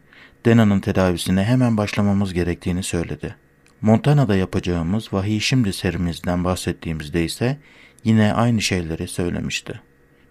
Dena'nın 0.45 0.79
tedavisine 0.79 1.43
hemen 1.43 1.77
başlamamız 1.77 2.33
gerektiğini 2.33 2.83
söyledi. 2.83 3.35
Montana'da 3.81 4.35
yapacağımız 4.35 5.13
vahiy 5.13 5.39
şimdi 5.39 5.73
serimizden 5.73 6.43
bahsettiğimizde 6.43 7.25
ise 7.25 7.57
yine 8.03 8.33
aynı 8.33 8.61
şeyleri 8.61 9.07
söylemişti. 9.07 9.81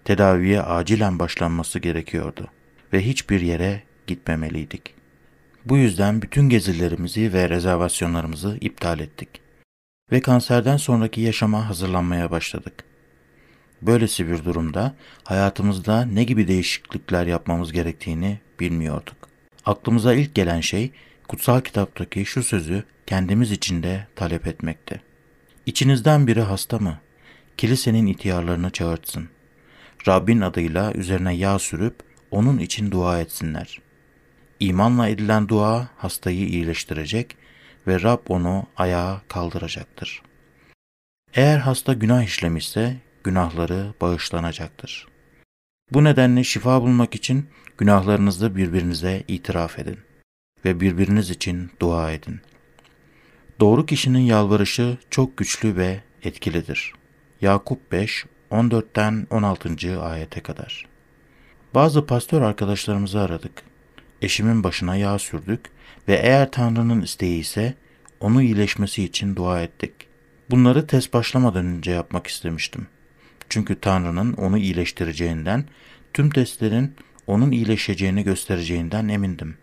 Tedaviye 0.05 0.63
acilen 0.63 1.19
başlanması 1.19 1.79
gerekiyordu 1.79 2.49
ve 2.93 3.07
hiçbir 3.07 3.41
yere 3.41 3.83
gitmemeliydik. 4.07 5.04
Bu 5.65 5.77
yüzden 5.77 6.23
bütün 6.23 6.49
gezilerimizi 6.49 7.33
ve 7.33 7.49
rezervasyonlarımızı 7.49 8.59
iptal 8.61 9.01
ettik 9.01 9.29
ve 10.13 10.21
kanserden 10.21 10.77
sonraki 10.77 11.21
yaşama 11.21 11.69
hazırlanmaya 11.69 12.31
başladık. 12.31 12.85
Böylesi 13.83 14.29
bir 14.29 14.45
durumda 14.45 14.95
hayatımızda 15.25 16.05
ne 16.05 16.25
gibi 16.25 16.49
değişiklikler 16.49 17.27
yapmamız 17.27 17.73
gerektiğini 17.73 18.41
bilmiyorduk. 18.61 19.17
Aklımıza 19.65 20.15
ilk 20.15 20.35
gelen 20.35 20.61
şey 20.61 20.93
kutsal 21.29 21.61
kitaptaki 21.61 22.27
şu 22.27 22.43
sözü 22.43 22.85
kendimiz 23.07 23.53
için 23.53 23.83
de 23.83 24.07
talep 24.17 24.47
etmekte. 24.47 25.01
İçinizden 25.67 26.27
biri 26.27 26.41
hasta 26.41 26.79
mı? 26.79 26.99
Kilisenin 27.57 28.07
ihtiyarlarını 28.07 28.71
çağırtsın. 28.71 29.29
Rabbin 30.09 30.41
adıyla 30.41 30.93
üzerine 30.93 31.35
yağ 31.35 31.59
sürüp 31.59 31.95
onun 32.31 32.59
için 32.59 32.91
dua 32.91 33.21
etsinler. 33.21 33.84
İmanla 34.61 35.09
edilen 35.09 35.49
dua 35.49 35.89
hastayı 35.97 36.47
iyileştirecek 36.47 37.37
ve 37.87 38.03
Rab 38.03 38.21
onu 38.29 38.67
ayağa 38.77 39.23
kaldıracaktır. 39.29 40.23
Eğer 41.35 41.59
hasta 41.59 41.93
günah 41.93 42.23
işlemişse 42.23 42.97
günahları 43.25 43.95
bağışlanacaktır. 44.01 45.07
Bu 45.93 46.05
nedenle 46.05 46.45
şifa 46.45 46.83
bulmak 46.83 47.15
için 47.15 47.49
günahlarınızı 47.79 48.57
birbirinize 48.57 49.25
itiraf 49.29 49.79
edin 49.79 49.99
ve 50.65 50.81
birbiriniz 50.81 51.31
için 51.31 51.71
dua 51.81 52.13
edin. 52.13 52.41
Doğru 53.61 53.87
kişinin 53.87 54.19
yalvarışı 54.19 54.99
çok 55.11 55.37
güçlü 55.37 55.77
ve 55.77 56.01
etkilidir. 56.23 56.93
Yakup 57.41 57.93
5, 57.93 58.27
14'ten 58.51 59.27
16. 59.31 60.03
ayete 60.03 60.41
kadar. 60.41 60.87
Bazı 61.75 62.07
pastör 62.07 62.43
arkadaşlarımızı 62.43 63.21
aradık. 63.21 63.74
Eşimin 64.25 64.65
başına 64.65 64.97
yağ 64.97 65.19
sürdük 65.19 65.61
ve 66.09 66.15
eğer 66.15 66.51
Tanrı'nın 66.51 67.03
isteği 67.03 67.41
ise 67.41 67.75
onu 68.21 68.43
iyileşmesi 68.43 69.05
için 69.05 69.37
dua 69.37 69.63
ettik. 69.63 69.93
Bunları 70.51 70.87
test 70.87 71.13
başlamadan 71.13 71.67
önce 71.67 71.91
yapmak 71.91 72.27
istemiştim. 72.27 72.87
Çünkü 73.49 73.81
Tanrı'nın 73.81 74.33
onu 74.33 74.59
iyileştireceğinden, 74.59 75.65
tüm 76.15 76.31
testlerin 76.31 76.95
onun 77.27 77.51
iyileşeceğini 77.51 78.25
göstereceğinden 78.25 79.09
emindim. 79.09 79.57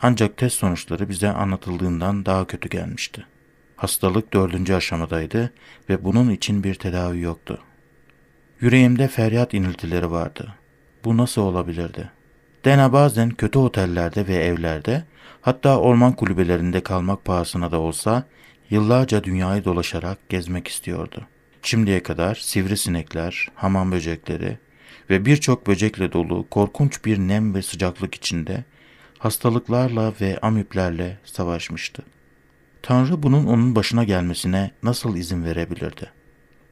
Ancak 0.00 0.36
test 0.36 0.56
sonuçları 0.58 1.08
bize 1.08 1.28
anlatıldığından 1.28 2.26
daha 2.26 2.46
kötü 2.46 2.68
gelmişti. 2.68 3.26
Hastalık 3.76 4.32
dördüncü 4.32 4.74
aşamadaydı 4.74 5.52
ve 5.88 6.04
bunun 6.04 6.30
için 6.30 6.64
bir 6.64 6.74
tedavi 6.74 7.20
yoktu. 7.20 7.58
Yüreğimde 8.60 9.08
feryat 9.08 9.54
iniltileri 9.54 10.10
vardı. 10.10 10.54
Bu 11.04 11.16
nasıl 11.16 11.42
olabilirdi? 11.42 12.10
Dena 12.64 12.92
bazen 12.92 13.30
kötü 13.30 13.58
otellerde 13.58 14.26
ve 14.26 14.34
evlerde, 14.34 15.04
hatta 15.40 15.78
orman 15.78 16.12
kulübelerinde 16.12 16.82
kalmak 16.82 17.24
pahasına 17.24 17.72
da 17.72 17.80
olsa 17.80 18.24
yıllarca 18.70 19.24
dünyayı 19.24 19.64
dolaşarak 19.64 20.28
gezmek 20.28 20.68
istiyordu. 20.68 21.26
Şimdiye 21.62 22.02
kadar 22.02 22.34
sivrisinekler, 22.34 23.48
hamam 23.54 23.92
böcekleri 23.92 24.58
ve 25.10 25.26
birçok 25.26 25.66
böcekle 25.66 26.12
dolu 26.12 26.46
korkunç 26.50 27.04
bir 27.04 27.18
nem 27.18 27.54
ve 27.54 27.62
sıcaklık 27.62 28.14
içinde 28.14 28.64
hastalıklarla 29.18 30.12
ve 30.20 30.38
amiplerle 30.38 31.18
savaşmıştı. 31.24 32.02
Tanrı 32.82 33.22
bunun 33.22 33.46
onun 33.46 33.74
başına 33.74 34.04
gelmesine 34.04 34.70
nasıl 34.82 35.16
izin 35.16 35.44
verebilirdi? 35.44 36.10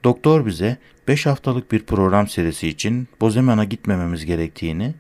Doktor 0.05 0.47
bize 0.47 0.77
5 1.09 1.27
haftalık 1.27 1.73
bir 1.73 1.83
program 1.83 2.29
serisi 2.29 2.69
için 2.69 3.09
Bozeman'a 3.21 3.65
gitmememiz 3.65 4.25
gerektiğini, 4.25 4.95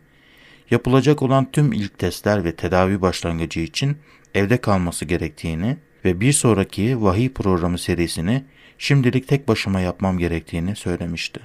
yapılacak 0.70 1.22
olan 1.22 1.50
tüm 1.52 1.72
ilk 1.72 1.98
testler 1.98 2.44
ve 2.44 2.56
tedavi 2.56 3.00
başlangıcı 3.00 3.61
için 3.61 3.96
evde 4.35 4.56
kalması 4.56 5.04
gerektiğini 5.04 5.76
ve 6.04 6.20
bir 6.20 6.33
sonraki 6.33 7.02
vahiy 7.02 7.28
programı 7.28 7.78
serisini 7.78 8.44
şimdilik 8.78 9.28
tek 9.28 9.48
başıma 9.48 9.80
yapmam 9.80 10.18
gerektiğini 10.18 10.76
söylemişti. 10.76 11.40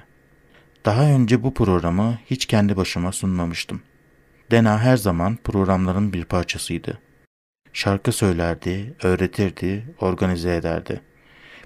Daha 0.84 1.02
önce 1.02 1.42
bu 1.42 1.54
programı 1.54 2.18
hiç 2.26 2.46
kendi 2.46 2.76
başıma 2.76 3.12
sunmamıştım. 3.12 3.82
Dena 4.50 4.78
her 4.78 4.96
zaman 4.96 5.38
programların 5.44 6.12
bir 6.12 6.24
parçasıydı. 6.24 6.98
Şarkı 7.72 8.12
söylerdi, 8.12 8.94
öğretirdi, 9.02 9.84
organize 10.00 10.56
ederdi 10.56 11.00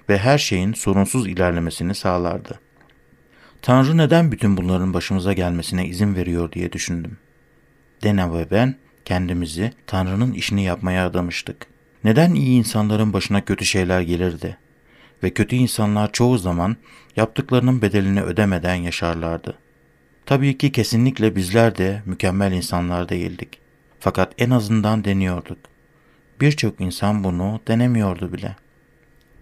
ve 0.09 0.17
her 0.17 0.37
şeyin 0.37 0.73
sorunsuz 0.73 1.27
ilerlemesini 1.27 1.95
sağlardı. 1.95 2.59
Tanrı 3.61 3.97
neden 3.97 4.31
bütün 4.31 4.57
bunların 4.57 4.93
başımıza 4.93 5.33
gelmesine 5.33 5.87
izin 5.87 6.15
veriyor 6.15 6.51
diye 6.51 6.71
düşündüm. 6.71 7.17
Dena 8.03 8.33
ve 8.33 8.51
ben 8.51 8.75
kendimizi 9.05 9.71
Tanrı'nın 9.87 10.33
işini 10.33 10.63
yapmaya 10.63 11.05
adamıştık. 11.05 11.67
Neden 12.03 12.33
iyi 12.33 12.59
insanların 12.59 13.13
başına 13.13 13.45
kötü 13.45 13.65
şeyler 13.65 14.01
gelirdi? 14.01 14.57
Ve 15.23 15.29
kötü 15.29 15.55
insanlar 15.55 16.11
çoğu 16.11 16.37
zaman 16.37 16.77
yaptıklarının 17.15 17.81
bedelini 17.81 18.21
ödemeden 18.21 18.75
yaşarlardı. 18.75 19.57
Tabii 20.25 20.57
ki 20.57 20.71
kesinlikle 20.71 21.35
bizler 21.35 21.77
de 21.77 22.01
mükemmel 22.05 22.51
insanlar 22.51 23.09
değildik. 23.09 23.59
Fakat 23.99 24.33
en 24.37 24.49
azından 24.49 25.03
deniyorduk. 25.03 25.57
Birçok 26.41 26.81
insan 26.81 27.23
bunu 27.23 27.59
denemiyordu 27.67 28.33
bile. 28.33 28.55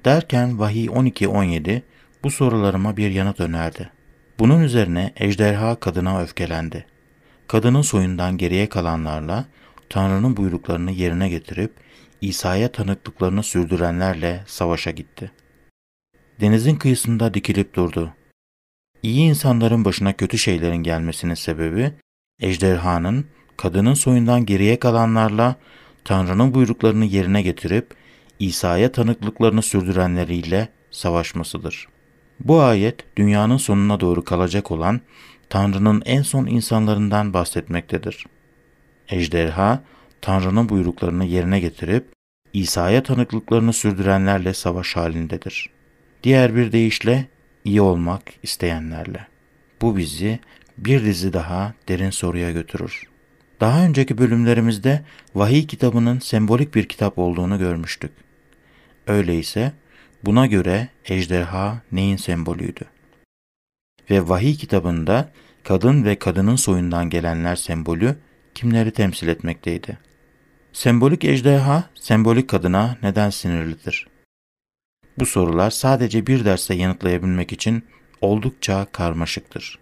Derken 0.05 0.59
Vahiy 0.59 0.85
12-17 0.85 1.81
bu 2.23 2.31
sorularıma 2.31 2.97
bir 2.97 3.11
yanıt 3.11 3.39
önerdi. 3.39 3.89
Bunun 4.39 4.61
üzerine 4.61 5.13
ejderha 5.15 5.75
kadına 5.75 6.21
öfkelendi. 6.21 6.85
Kadının 7.49 7.81
soyundan 7.81 8.38
geriye 8.38 8.69
kalanlarla 8.69 9.45
Tanrı'nın 9.89 10.38
buyruklarını 10.38 10.91
yerine 10.91 11.29
getirip 11.29 11.73
İsa'ya 12.21 12.71
tanıklıklarını 12.71 13.43
sürdürenlerle 13.43 14.43
savaşa 14.47 14.91
gitti. 14.91 15.31
Denizin 16.41 16.75
kıyısında 16.75 17.33
dikilip 17.33 17.75
durdu. 17.75 18.13
İyi 19.03 19.29
insanların 19.29 19.85
başına 19.85 20.13
kötü 20.13 20.38
şeylerin 20.38 20.83
gelmesinin 20.83 21.33
sebebi 21.33 21.91
ejderhanın 22.39 23.25
kadının 23.57 23.93
soyundan 23.93 24.45
geriye 24.45 24.79
kalanlarla 24.79 25.55
Tanrı'nın 26.05 26.53
buyruklarını 26.53 27.05
yerine 27.05 27.41
getirip 27.41 27.93
İsa'ya 28.39 28.91
tanıklıklarını 28.91 29.62
sürdürenleriyle 29.62 30.69
savaşmasıdır. 30.91 31.88
Bu 32.39 32.62
ayet 32.62 33.17
dünyanın 33.17 33.57
sonuna 33.57 33.99
doğru 33.99 34.23
kalacak 34.23 34.71
olan 34.71 35.01
Tanrı'nın 35.49 36.01
en 36.05 36.21
son 36.21 36.45
insanlarından 36.45 37.33
bahsetmektedir. 37.33 38.25
Ejderha, 39.09 39.83
Tanrı'nın 40.21 40.69
buyruklarını 40.69 41.25
yerine 41.25 41.59
getirip 41.59 42.05
İsa'ya 42.53 43.03
tanıklıklarını 43.03 43.73
sürdürenlerle 43.73 44.53
savaş 44.53 44.95
halindedir. 44.95 45.69
Diğer 46.23 46.55
bir 46.55 46.71
deyişle 46.71 47.27
iyi 47.63 47.81
olmak 47.81 48.23
isteyenlerle. 48.43 49.27
Bu 49.81 49.97
bizi 49.97 50.39
bir 50.77 51.05
dizi 51.05 51.33
daha 51.33 51.73
derin 51.88 52.09
soruya 52.09 52.51
götürür. 52.51 53.03
Daha 53.59 53.85
önceki 53.85 54.17
bölümlerimizde 54.17 55.01
vahiy 55.35 55.67
kitabının 55.67 56.19
sembolik 56.19 56.75
bir 56.75 56.88
kitap 56.88 57.19
olduğunu 57.19 57.59
görmüştük. 57.59 58.12
Öyleyse 59.07 59.71
buna 60.25 60.45
göre 60.45 60.88
ejderha 61.05 61.81
neyin 61.91 62.17
sembolüydü? 62.17 62.98
Ve 64.09 64.29
vahiy 64.29 64.55
kitabında 64.55 65.31
kadın 65.63 66.05
ve 66.05 66.19
kadının 66.19 66.55
soyundan 66.55 67.09
gelenler 67.09 67.55
sembolü 67.55 68.15
kimleri 68.55 68.91
temsil 68.91 69.27
etmekteydi? 69.27 69.97
Sembolik 70.73 71.25
ejderha, 71.25 71.83
sembolik 71.95 72.47
kadına 72.47 72.97
neden 73.03 73.29
sinirlidir? 73.29 74.07
Bu 75.19 75.25
sorular 75.25 75.69
sadece 75.69 76.27
bir 76.27 76.45
derste 76.45 76.73
yanıtlayabilmek 76.73 77.51
için 77.51 77.83
oldukça 78.21 78.85
karmaşıktır. 78.91 79.79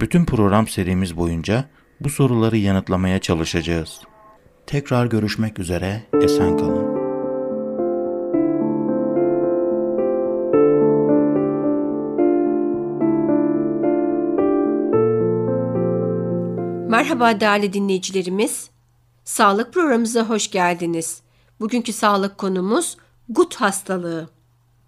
Bütün 0.00 0.24
program 0.24 0.68
serimiz 0.68 1.16
boyunca 1.16 1.64
bu 2.00 2.10
soruları 2.10 2.56
yanıtlamaya 2.56 3.18
çalışacağız. 3.18 4.00
Tekrar 4.66 5.06
görüşmek 5.06 5.58
üzere, 5.58 6.02
esen 6.22 6.56
kalın. 6.56 6.91
Merhaba 16.92 17.40
değerli 17.40 17.72
dinleyicilerimiz. 17.72 18.70
Sağlık 19.24 19.74
programımıza 19.74 20.28
hoş 20.28 20.50
geldiniz. 20.50 21.20
Bugünkü 21.60 21.92
sağlık 21.92 22.38
konumuz 22.38 22.96
gut 23.28 23.54
hastalığı. 23.54 24.30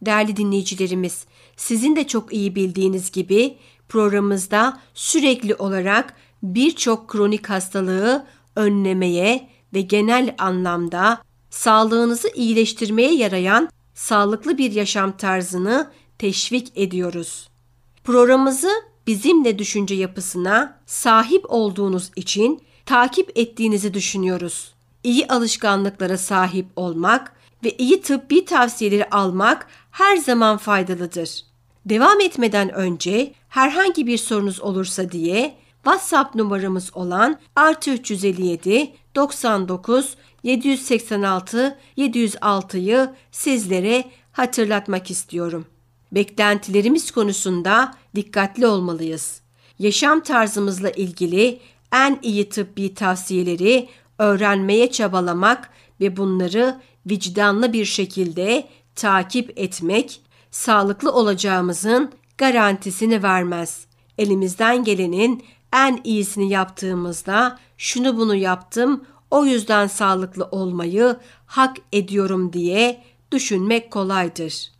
Değerli 0.02 0.36
dinleyicilerimiz, 0.36 1.26
sizin 1.56 1.96
de 1.96 2.06
çok 2.06 2.32
iyi 2.32 2.54
bildiğiniz 2.54 3.10
gibi 3.10 3.56
programımızda 3.88 4.80
sürekli 4.94 5.54
olarak 5.54 6.14
birçok 6.42 7.08
kronik 7.08 7.50
hastalığı 7.50 8.26
önlemeye 8.56 9.48
ve 9.74 9.80
genel 9.80 10.34
anlamda 10.38 11.22
sağlığınızı 11.50 12.28
iyileştirmeye 12.34 13.14
yarayan 13.14 13.68
sağlıklı 13.94 14.58
bir 14.58 14.72
yaşam 14.72 15.16
tarzını 15.16 15.90
teşvik 16.18 16.72
ediyoruz. 16.76 17.48
Programımızı 18.04 18.70
bizimle 19.06 19.58
düşünce 19.58 19.94
yapısına 19.94 20.78
sahip 20.86 21.44
olduğunuz 21.48 22.10
için 22.16 22.62
takip 22.86 23.38
ettiğinizi 23.38 23.94
düşünüyoruz. 23.94 24.74
İyi 25.04 25.28
alışkanlıklara 25.28 26.18
sahip 26.18 26.66
olmak 26.76 27.32
ve 27.64 27.70
iyi 27.78 28.02
tıbbi 28.02 28.44
tavsiyeleri 28.44 29.10
almak 29.10 29.66
her 29.90 30.16
zaman 30.16 30.56
faydalıdır. 30.56 31.44
Devam 31.86 32.20
etmeden 32.20 32.74
önce 32.74 33.34
herhangi 33.48 34.06
bir 34.06 34.18
sorunuz 34.18 34.60
olursa 34.60 35.10
diye 35.10 35.54
WhatsApp 35.74 36.34
numaramız 36.34 36.96
olan 36.96 37.38
artı 37.56 37.90
357 37.90 38.92
99 39.14 40.16
786 40.42 41.78
706'yı 41.98 43.14
sizlere 43.30 44.04
hatırlatmak 44.32 45.10
istiyorum. 45.10 45.66
Beklentilerimiz 46.12 47.10
konusunda 47.10 47.94
dikkatli 48.14 48.66
olmalıyız. 48.66 49.40
Yaşam 49.78 50.20
tarzımızla 50.20 50.90
ilgili 50.90 51.60
en 51.92 52.18
iyi 52.22 52.48
tıbbi 52.48 52.94
tavsiyeleri 52.94 53.88
öğrenmeye 54.18 54.90
çabalamak 54.90 55.70
ve 56.00 56.16
bunları 56.16 56.80
vicdanlı 57.06 57.72
bir 57.72 57.84
şekilde 57.84 58.68
takip 58.94 59.58
etmek 59.58 60.20
sağlıklı 60.50 61.12
olacağımızın 61.12 62.12
garantisini 62.38 63.22
vermez. 63.22 63.86
Elimizden 64.18 64.84
gelenin 64.84 65.44
en 65.72 66.00
iyisini 66.04 66.50
yaptığımızda 66.50 67.58
şunu 67.78 68.16
bunu 68.16 68.34
yaptım 68.34 69.04
o 69.30 69.44
yüzden 69.44 69.86
sağlıklı 69.86 70.44
olmayı 70.44 71.16
hak 71.46 71.76
ediyorum 71.92 72.52
diye 72.52 73.04
düşünmek 73.32 73.90
kolaydır. 73.90 74.73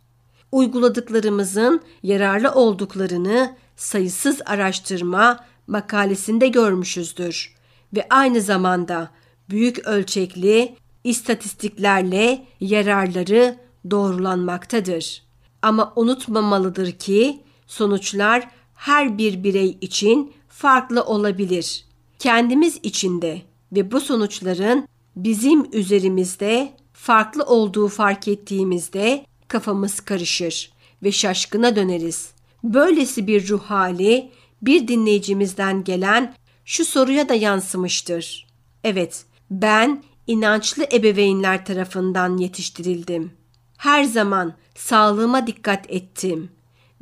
Uyguladıklarımızın 0.55 1.81
yararlı 2.03 2.51
olduklarını 2.51 3.55
sayısız 3.75 4.41
araştırma 4.45 5.45
makalesinde 5.67 6.47
görmüşüzdür 6.47 7.55
ve 7.95 8.07
aynı 8.09 8.41
zamanda 8.41 9.09
büyük 9.49 9.87
ölçekli 9.87 10.75
istatistiklerle 11.03 12.45
yararları 12.59 13.57
doğrulanmaktadır. 13.91 15.23
Ama 15.61 15.93
unutmamalıdır 15.95 16.91
ki 16.91 17.43
sonuçlar 17.67 18.49
her 18.75 19.17
bir 19.17 19.43
birey 19.43 19.77
için 19.81 20.33
farklı 20.47 21.03
olabilir. 21.03 21.85
Kendimiz 22.19 22.79
içinde 22.83 23.41
ve 23.71 23.91
bu 23.91 24.01
sonuçların 24.01 24.87
bizim 25.15 25.65
üzerimizde 25.73 26.73
farklı 26.93 27.43
olduğu 27.43 27.87
fark 27.87 28.27
ettiğimizde 28.27 29.25
kafamız 29.47 29.99
karışır 29.99 30.71
ve 31.03 31.11
şaşkına 31.11 31.75
döneriz. 31.75 32.31
Böylesi 32.63 33.27
bir 33.27 33.49
ruh 33.49 33.63
hali 33.63 34.31
bir 34.61 34.87
dinleyicimizden 34.87 35.83
gelen 35.83 36.35
şu 36.65 36.85
soruya 36.85 37.29
da 37.29 37.33
yansımıştır. 37.33 38.47
Evet, 38.83 39.25
ben 39.51 40.03
inançlı 40.27 40.85
ebeveynler 40.93 41.65
tarafından 41.65 42.37
yetiştirildim. 42.37 43.31
Her 43.77 44.03
zaman 44.03 44.53
sağlığıma 44.75 45.47
dikkat 45.47 45.91
ettim 45.91 46.49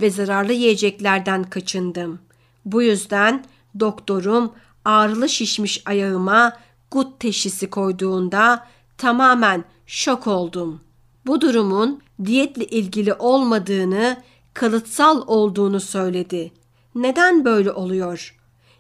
ve 0.02 0.10
zararlı 0.10 0.54
yiyeceklerden 0.54 1.44
kaçındım. 1.44 2.20
Bu 2.66 2.84
yüzden 2.84 3.46
doktorum 3.80 4.54
ağrılı 4.86 5.30
şişmiş 5.30 5.82
ayağıma 5.86 6.58
gut 6.92 7.20
teşhisi 7.20 7.70
koyduğunda 7.70 8.68
tamamen 8.98 9.66
şok 9.86 10.28
oldum. 10.28 10.82
Bu 11.26 11.42
durumun 11.42 12.02
diyetle 12.26 12.66
ilgili 12.66 13.14
olmadığını, 13.14 14.18
kalıtsal 14.54 15.24
olduğunu 15.28 15.80
söyledi. 15.80 16.52
Neden 16.96 17.46
böyle 17.46 17.72
oluyor? 17.72 18.40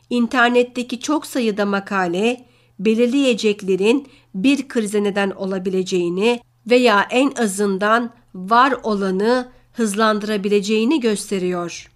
İnternetteki 0.09 0.99
çok 0.99 1.25
sayıda 1.25 1.65
makale 1.65 2.45
belirli 2.79 3.17
yiyeceklerin 3.17 4.07
bir 4.35 4.67
krize 4.67 5.03
neden 5.03 5.31
olabileceğini 5.31 6.39
veya 6.69 7.07
en 7.09 7.31
azından 7.31 8.13
var 8.35 8.75
olanı 8.83 9.51
hızlandırabileceğini 9.73 10.99
gösteriyor. 10.99 11.91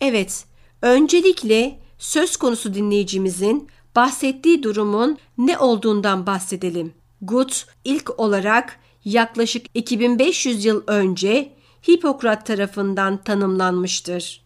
Evet, 0.00 0.44
öncelikle 0.82 1.78
söz 1.98 2.36
konusu 2.36 2.74
dinleyicimizin 2.74 3.68
bahsettiği 3.96 4.62
durumun 4.62 5.18
ne 5.38 5.58
olduğundan 5.58 6.26
bahsedelim. 6.26 6.92
Gut 7.22 7.66
ilk 7.84 8.20
olarak 8.20 8.78
yaklaşık 9.04 9.66
2500 9.74 10.64
yıl 10.64 10.82
önce 10.86 11.52
Hipokrat 11.88 12.46
tarafından 12.46 13.16
tanımlanmıştır. 13.16 14.44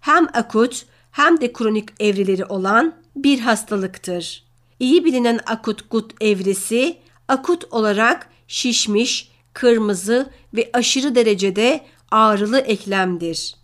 Hem 0.00 0.26
akut 0.34 0.86
hem 1.10 1.40
de 1.40 1.52
kronik 1.52 1.88
evreleri 2.00 2.44
olan 2.44 2.94
bir 3.16 3.40
hastalıktır. 3.40 4.44
İyi 4.80 5.04
bilinen 5.04 5.40
akut 5.46 5.90
gut 5.90 6.22
evresi 6.22 6.98
akut 7.28 7.64
olarak 7.70 8.28
şişmiş, 8.48 9.30
kırmızı 9.52 10.30
ve 10.54 10.70
aşırı 10.72 11.14
derecede 11.14 11.80
ağrılı 12.10 12.58
eklemdir. 12.58 13.54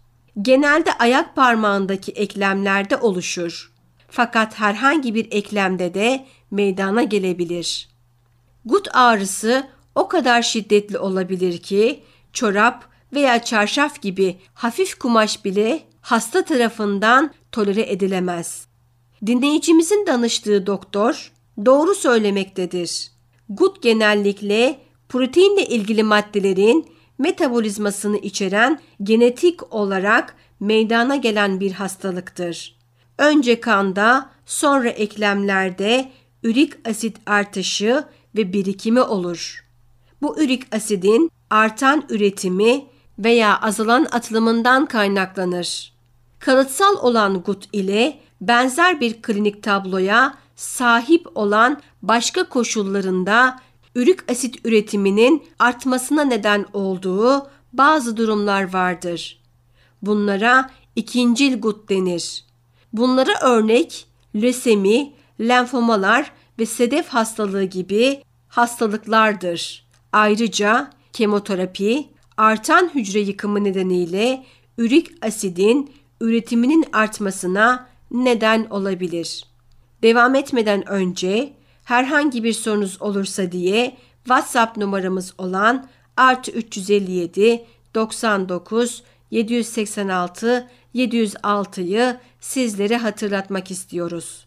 Genelde 0.43 0.93
ayak 0.93 1.37
parmağındaki 1.37 2.13
eklemlerde 2.13 2.97
oluşur. 2.97 3.73
Fakat 4.09 4.59
herhangi 4.59 5.15
bir 5.15 5.29
eklemde 5.31 5.95
de 5.95 6.27
meydana 6.51 7.03
gelebilir. 7.03 7.89
Gut 8.65 8.89
ağrısı 8.97 9.69
o 9.95 10.09
kadar 10.09 10.43
şiddetli 10.43 10.99
olabilir 10.99 11.59
ki 11.59 12.03
çorap 12.33 12.85
veya 13.13 13.45
çarşaf 13.45 14.03
gibi 14.03 14.37
hafif 14.55 14.99
kumaş 14.99 15.45
bile 15.45 15.83
hasta 16.01 16.45
tarafından 16.45 17.31
tolere 17.53 17.93
edilemez. 17.93 18.67
Dinleyicimizin 19.27 20.07
danıştığı 20.07 20.67
doktor 20.67 21.33
doğru 21.65 21.95
söylemektedir. 21.95 23.11
Gut 23.49 23.83
genellikle 23.83 24.79
proteinle 25.09 25.67
ilgili 25.67 26.03
maddelerin 26.03 26.87
metabolizmasını 27.19 28.19
içeren 28.19 28.81
genetik 29.03 29.75
olarak 29.75 30.37
meydana 30.61 31.17
gelen 31.17 31.61
bir 31.61 31.73
hastalıktır. 31.73 32.77
Önce 33.19 33.61
kanda, 33.61 34.31
sonra 34.47 34.89
eklemlerde 34.89 36.11
ürik 36.43 36.89
asit 36.89 37.17
artışı 37.27 38.05
ve 38.37 38.53
birikimi 38.53 39.01
olur. 39.01 39.70
Bu 40.23 40.41
ürik 40.41 40.75
asidin 40.75 41.31
artan 41.51 42.05
üretimi 42.09 42.87
veya 43.19 43.61
azalan 43.61 44.07
atılımından 44.11 44.87
kaynaklanır. 44.87 45.93
Kalıtsal 46.39 46.97
olan 47.03 47.43
gut 47.43 47.69
ile 47.73 48.21
benzer 48.41 49.01
bir 49.01 49.23
klinik 49.23 49.63
tabloya 49.63 50.35
sahip 50.57 51.27
olan 51.35 51.81
başka 52.03 52.49
koşullarında 52.49 53.61
ürik 53.95 54.31
asit 54.31 54.67
üretiminin 54.67 55.43
artmasına 55.59 56.25
neden 56.25 56.67
olduğu 56.73 57.47
bazı 57.73 58.17
durumlar 58.17 58.73
vardır. 58.73 59.41
Bunlara 60.03 60.71
ikincil 60.97 61.61
gut 61.61 61.89
denir. 61.89 62.45
Bunlara 62.93 63.41
örnek 63.43 64.07
lösemi, 64.35 65.13
lenfomalar 65.41 66.33
ve 66.59 66.67
sedef 66.67 67.09
hastalığı 67.09 67.65
gibi 67.65 68.23
hastalıklardır. 68.49 69.90
Ayrıca 70.13 70.91
kemoterapi, 71.13 72.09
artan 72.37 72.91
hücre 72.95 73.21
yıkımı 73.21 73.65
nedeniyle 73.65 74.45
ürik 74.79 75.25
asidin 75.25 75.93
üretiminin 76.21 76.85
artmasına 76.93 77.89
neden 78.11 78.67
olabilir. 78.71 79.45
Devam 80.03 80.35
etmeden 80.35 80.89
önce 80.89 81.53
herhangi 81.85 82.45
bir 82.45 82.53
sorunuz 82.53 83.03
olursa 83.03 83.53
diye 83.53 83.97
WhatsApp 84.25 84.77
numaramız 84.77 85.35
olan 85.39 85.89
artı 86.17 86.51
357 86.51 87.65
99 87.95 89.03
786 89.31 90.69
706'yı 90.95 92.21
sizlere 92.41 92.97
hatırlatmak 92.97 93.71
istiyoruz. 93.71 94.47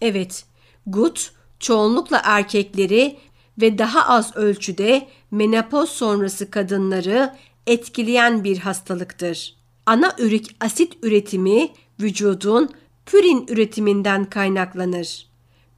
Evet, 0.00 0.44
gut 0.86 1.32
çoğunlukla 1.58 2.20
erkekleri 2.24 3.18
ve 3.60 3.78
daha 3.78 4.08
az 4.08 4.36
ölçüde 4.36 5.08
menopoz 5.30 5.90
sonrası 5.90 6.50
kadınları 6.50 7.34
etkileyen 7.66 8.44
bir 8.44 8.58
hastalıktır. 8.58 9.54
Ana 9.86 10.16
ürik 10.18 10.56
asit 10.60 10.96
üretimi 11.02 11.68
vücudun 12.00 12.68
pürin 13.06 13.46
üretiminden 13.48 14.24
kaynaklanır. 14.24 15.26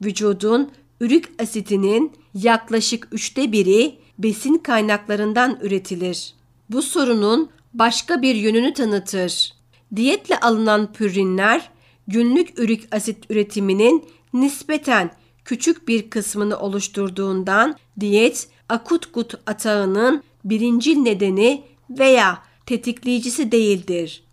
Vücudun 0.04 0.70
ürik 1.00 1.24
asitinin 1.42 2.12
yaklaşık 2.34 3.08
üçte 3.12 3.52
biri 3.52 3.98
besin 4.18 4.58
kaynaklarından 4.58 5.58
üretilir. 5.62 6.34
Bu 6.70 6.82
sorunun 6.82 7.50
başka 7.74 8.22
bir 8.22 8.34
yönünü 8.34 8.74
tanıtır. 8.74 9.52
Diyetle 9.96 10.40
alınan 10.40 10.92
pürinler 10.92 11.70
günlük 12.08 12.58
ürik 12.58 12.94
asit 12.94 13.30
üretiminin 13.30 14.04
nispeten 14.32 15.10
küçük 15.44 15.88
bir 15.88 16.11
kısmını 16.11 16.59
oluşturduğundan 16.59 17.76
diyet 18.00 18.48
akut 18.68 19.14
gut 19.14 19.35
atağının 19.46 20.22
birincil 20.44 20.96
nedeni 20.96 21.62
veya 21.90 22.42
tetikleyicisi 22.66 23.53
değildir. 23.53 24.24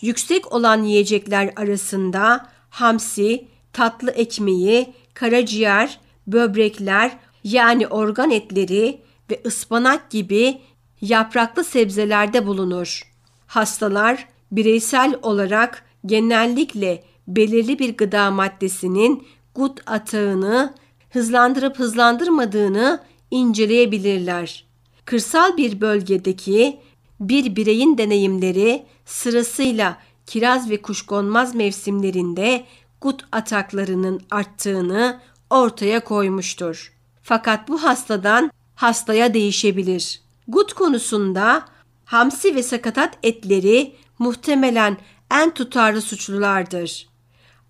Yüksek 0.00 0.52
olan 0.52 0.82
yiyecekler 0.82 1.52
arasında 1.56 2.48
hamsi, 2.70 3.48
tatlı 3.72 4.10
ekmeği, 4.10 4.94
karaciğer, 5.14 6.00
böbrekler 6.26 7.18
yani 7.44 7.86
organ 7.86 8.30
etleri 8.30 9.00
ve 9.30 9.42
ıspanak 9.46 10.10
gibi 10.10 10.60
yapraklı 11.00 11.64
sebzelerde 11.64 12.46
bulunur. 12.46 13.02
Hastalar 13.46 14.28
bireysel 14.52 15.18
olarak 15.22 15.84
genellikle 16.06 17.04
belirli 17.28 17.78
bir 17.78 17.96
gıda 17.96 18.30
maddesinin 18.30 19.26
gut 19.54 19.80
atağını 19.86 20.74
hızlandırıp 21.10 21.78
hızlandırmadığını 21.78 23.00
inceleyebilirler. 23.30 24.64
Kırsal 25.04 25.56
bir 25.56 25.80
bölgedeki 25.80 26.80
bir 27.20 27.56
bireyin 27.56 27.98
deneyimleri 27.98 28.86
sırasıyla 29.04 29.98
kiraz 30.26 30.70
ve 30.70 30.82
kuşkonmaz 30.82 31.54
mevsimlerinde 31.54 32.64
gut 33.00 33.24
ataklarının 33.32 34.20
arttığını 34.30 35.20
ortaya 35.50 36.04
koymuştur. 36.04 36.92
Fakat 37.22 37.68
bu 37.68 37.82
hastadan 37.82 38.50
hastaya 38.74 39.34
değişebilir. 39.34 40.20
Gut 40.48 40.72
konusunda 40.72 41.64
hamsi 42.04 42.54
ve 42.54 42.62
sakatat 42.62 43.18
etleri 43.22 43.96
muhtemelen 44.18 44.96
en 45.30 45.54
tutarlı 45.54 46.02
suçlulardır. 46.02 47.08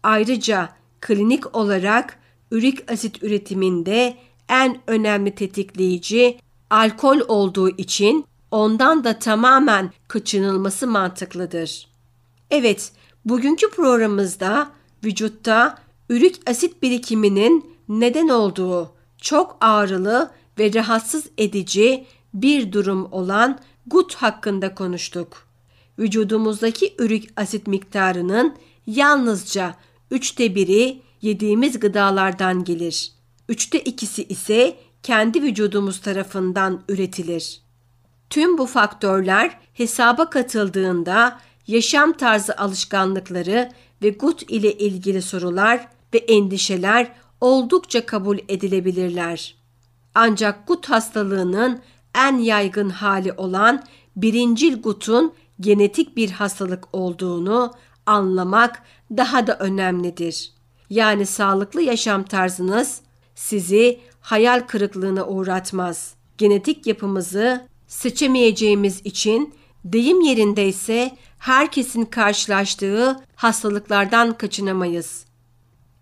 Ayrıca 0.03 0.69
klinik 1.05 1.57
olarak 1.57 2.19
ürik 2.51 2.91
asit 2.93 3.23
üretiminde 3.23 4.17
en 4.49 4.81
önemli 4.87 5.35
tetikleyici 5.35 6.39
alkol 6.71 7.21
olduğu 7.29 7.69
için 7.69 8.25
ondan 8.51 9.05
da 9.05 9.19
tamamen 9.19 9.93
kaçınılması 10.09 10.87
mantıklıdır. 10.87 11.89
Evet, 12.51 12.93
bugünkü 13.25 13.71
programımızda 13.71 14.71
vücutta 15.05 15.79
ürik 16.09 16.51
asit 16.51 16.83
birikiminin 16.83 17.75
neden 17.89 18.29
olduğu 18.29 18.93
çok 19.19 19.57
ağrılı 19.61 20.31
ve 20.59 20.75
rahatsız 20.75 21.27
edici 21.39 22.07
bir 22.35 22.73
durum 22.73 23.13
olan 23.13 23.59
gut 23.87 24.15
hakkında 24.15 24.75
konuştuk. 24.75 25.47
Vücudumuzdaki 25.99 26.95
ürik 26.99 27.31
asit 27.37 27.67
miktarının 27.67 28.57
yalnızca 28.87 29.75
üçte 30.11 30.55
biri 30.55 31.03
yediğimiz 31.23 31.81
gıdalardan 31.81 32.65
gelir. 32.65 33.13
Üçte 33.49 33.81
ikisi 33.81 34.25
ise 34.25 34.77
kendi 35.03 35.43
vücudumuz 35.43 36.01
tarafından 36.01 36.83
üretilir. 36.89 37.61
Tüm 38.31 38.59
bu 38.59 38.67
faktörler 38.67 39.59
hesaba 39.75 40.31
katıldığında 40.31 41.41
yaşam 41.67 42.13
tarzı 42.13 42.57
alışkanlıkları 42.57 43.73
ve 44.03 44.11
gut 44.11 44.43
ile 44.43 44.73
ilgili 44.73 45.23
sorular 45.23 45.89
ve 46.15 46.19
endişeler 46.19 47.13
oldukça 47.41 48.07
kabul 48.07 48.39
edilebilirler. 48.49 49.55
Ancak 50.15 50.69
gut 50.69 50.91
hastalığının 50.91 51.81
en 52.15 52.39
yaygın 52.39 52.91
hali 52.91 53.33
olan 53.33 53.85
birincil 54.17 54.83
gutun 54.83 55.35
genetik 55.61 56.17
bir 56.17 56.31
hastalık 56.31 56.95
olduğunu 56.95 57.75
anlamak 58.07 58.83
daha 59.17 59.47
da 59.47 59.59
önemlidir. 59.59 60.53
Yani 60.91 61.27
sağlıklı 61.27 61.83
yaşam 61.83 62.23
tarzınız 62.23 63.01
sizi 63.35 64.01
hayal 64.21 64.61
kırıklığına 64.61 65.27
uğratmaz. 65.27 66.15
Genetik 66.39 66.87
yapımızı 66.87 67.67
seçemeyeceğimiz 67.87 69.01
için 69.05 69.55
deyim 69.85 70.21
yerindeyse 70.21 71.17
herkesin 71.39 72.05
karşılaştığı 72.05 73.17
hastalıklardan 73.37 74.39
kaçınamayız. 74.39 75.25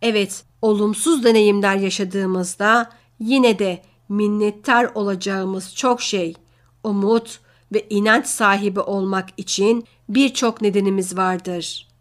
Evet, 0.03 0.45
olumsuz 0.63 1.25
deneyimler 1.25 1.77
yaşadığımızda 1.77 2.91
yine 3.21 3.59
de 3.59 3.83
minnettar 4.09 4.91
olacağımız 4.95 5.75
çok 5.75 6.03
şey, 6.03 6.35
umut 6.85 7.41
ve 7.73 7.87
inanç 7.91 8.27
sahibi 8.27 8.81
olmak 8.81 9.29
için 9.37 9.85
birçok 10.09 10.63
nedenimiz 10.63 11.17
vardır. 11.17 11.92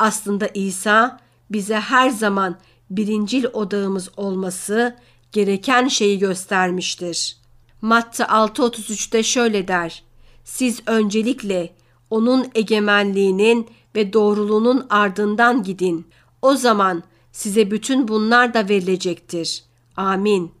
Aslında 0.00 0.46
İsa 0.54 1.20
bize 1.50 1.74
her 1.74 2.10
zaman 2.10 2.56
birincil 2.90 3.44
odağımız 3.52 4.10
olması 4.16 4.96
gereken 5.32 5.88
şeyi 5.88 6.18
göstermiştir. 6.18 7.36
Matta 7.82 8.24
6.33'te 8.24 9.22
şöyle 9.22 9.68
der. 9.68 10.02
Siz 10.44 10.82
öncelikle 10.86 11.74
onun 12.10 12.46
egemenliğinin 12.54 13.68
ve 13.96 14.12
doğruluğunun 14.12 14.86
ardından 14.90 15.62
gidin. 15.62 16.06
O 16.42 16.56
zaman 16.56 17.02
size 17.32 17.70
bütün 17.70 18.08
bunlar 18.08 18.54
da 18.54 18.68
verilecektir. 18.68 19.64
Amin. 19.96 20.52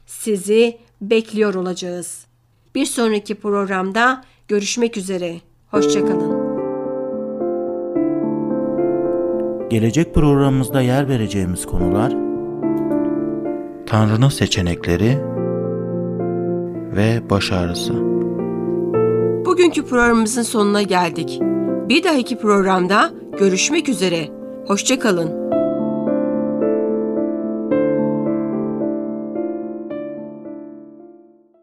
Sizi 0.07 0.79
bekliyor 1.01 1.55
olacağız. 1.55 2.27
Bir 2.75 2.87
sonraki 2.87 3.35
programda 3.35 4.25
görüşmek 4.49 4.97
üzere. 4.97 5.40
Hoşçakalın. 5.71 6.44
Gelecek 9.75 10.15
programımızda 10.15 10.81
yer 10.81 11.09
vereceğimiz 11.09 11.67
konular 11.67 12.11
Tanrı'nın 13.87 14.29
seçenekleri 14.29 15.19
ve 16.97 17.31
baş 17.31 17.53
ağrısı. 17.53 17.93
Bugünkü 19.47 19.87
programımızın 19.87 20.43
sonuna 20.43 20.83
geldik. 20.83 21.41
Bir 21.89 22.05
dahaki 22.05 22.39
programda 22.39 23.11
görüşmek 23.39 23.89
üzere. 23.89 24.29
Hoşçakalın. 24.67 25.54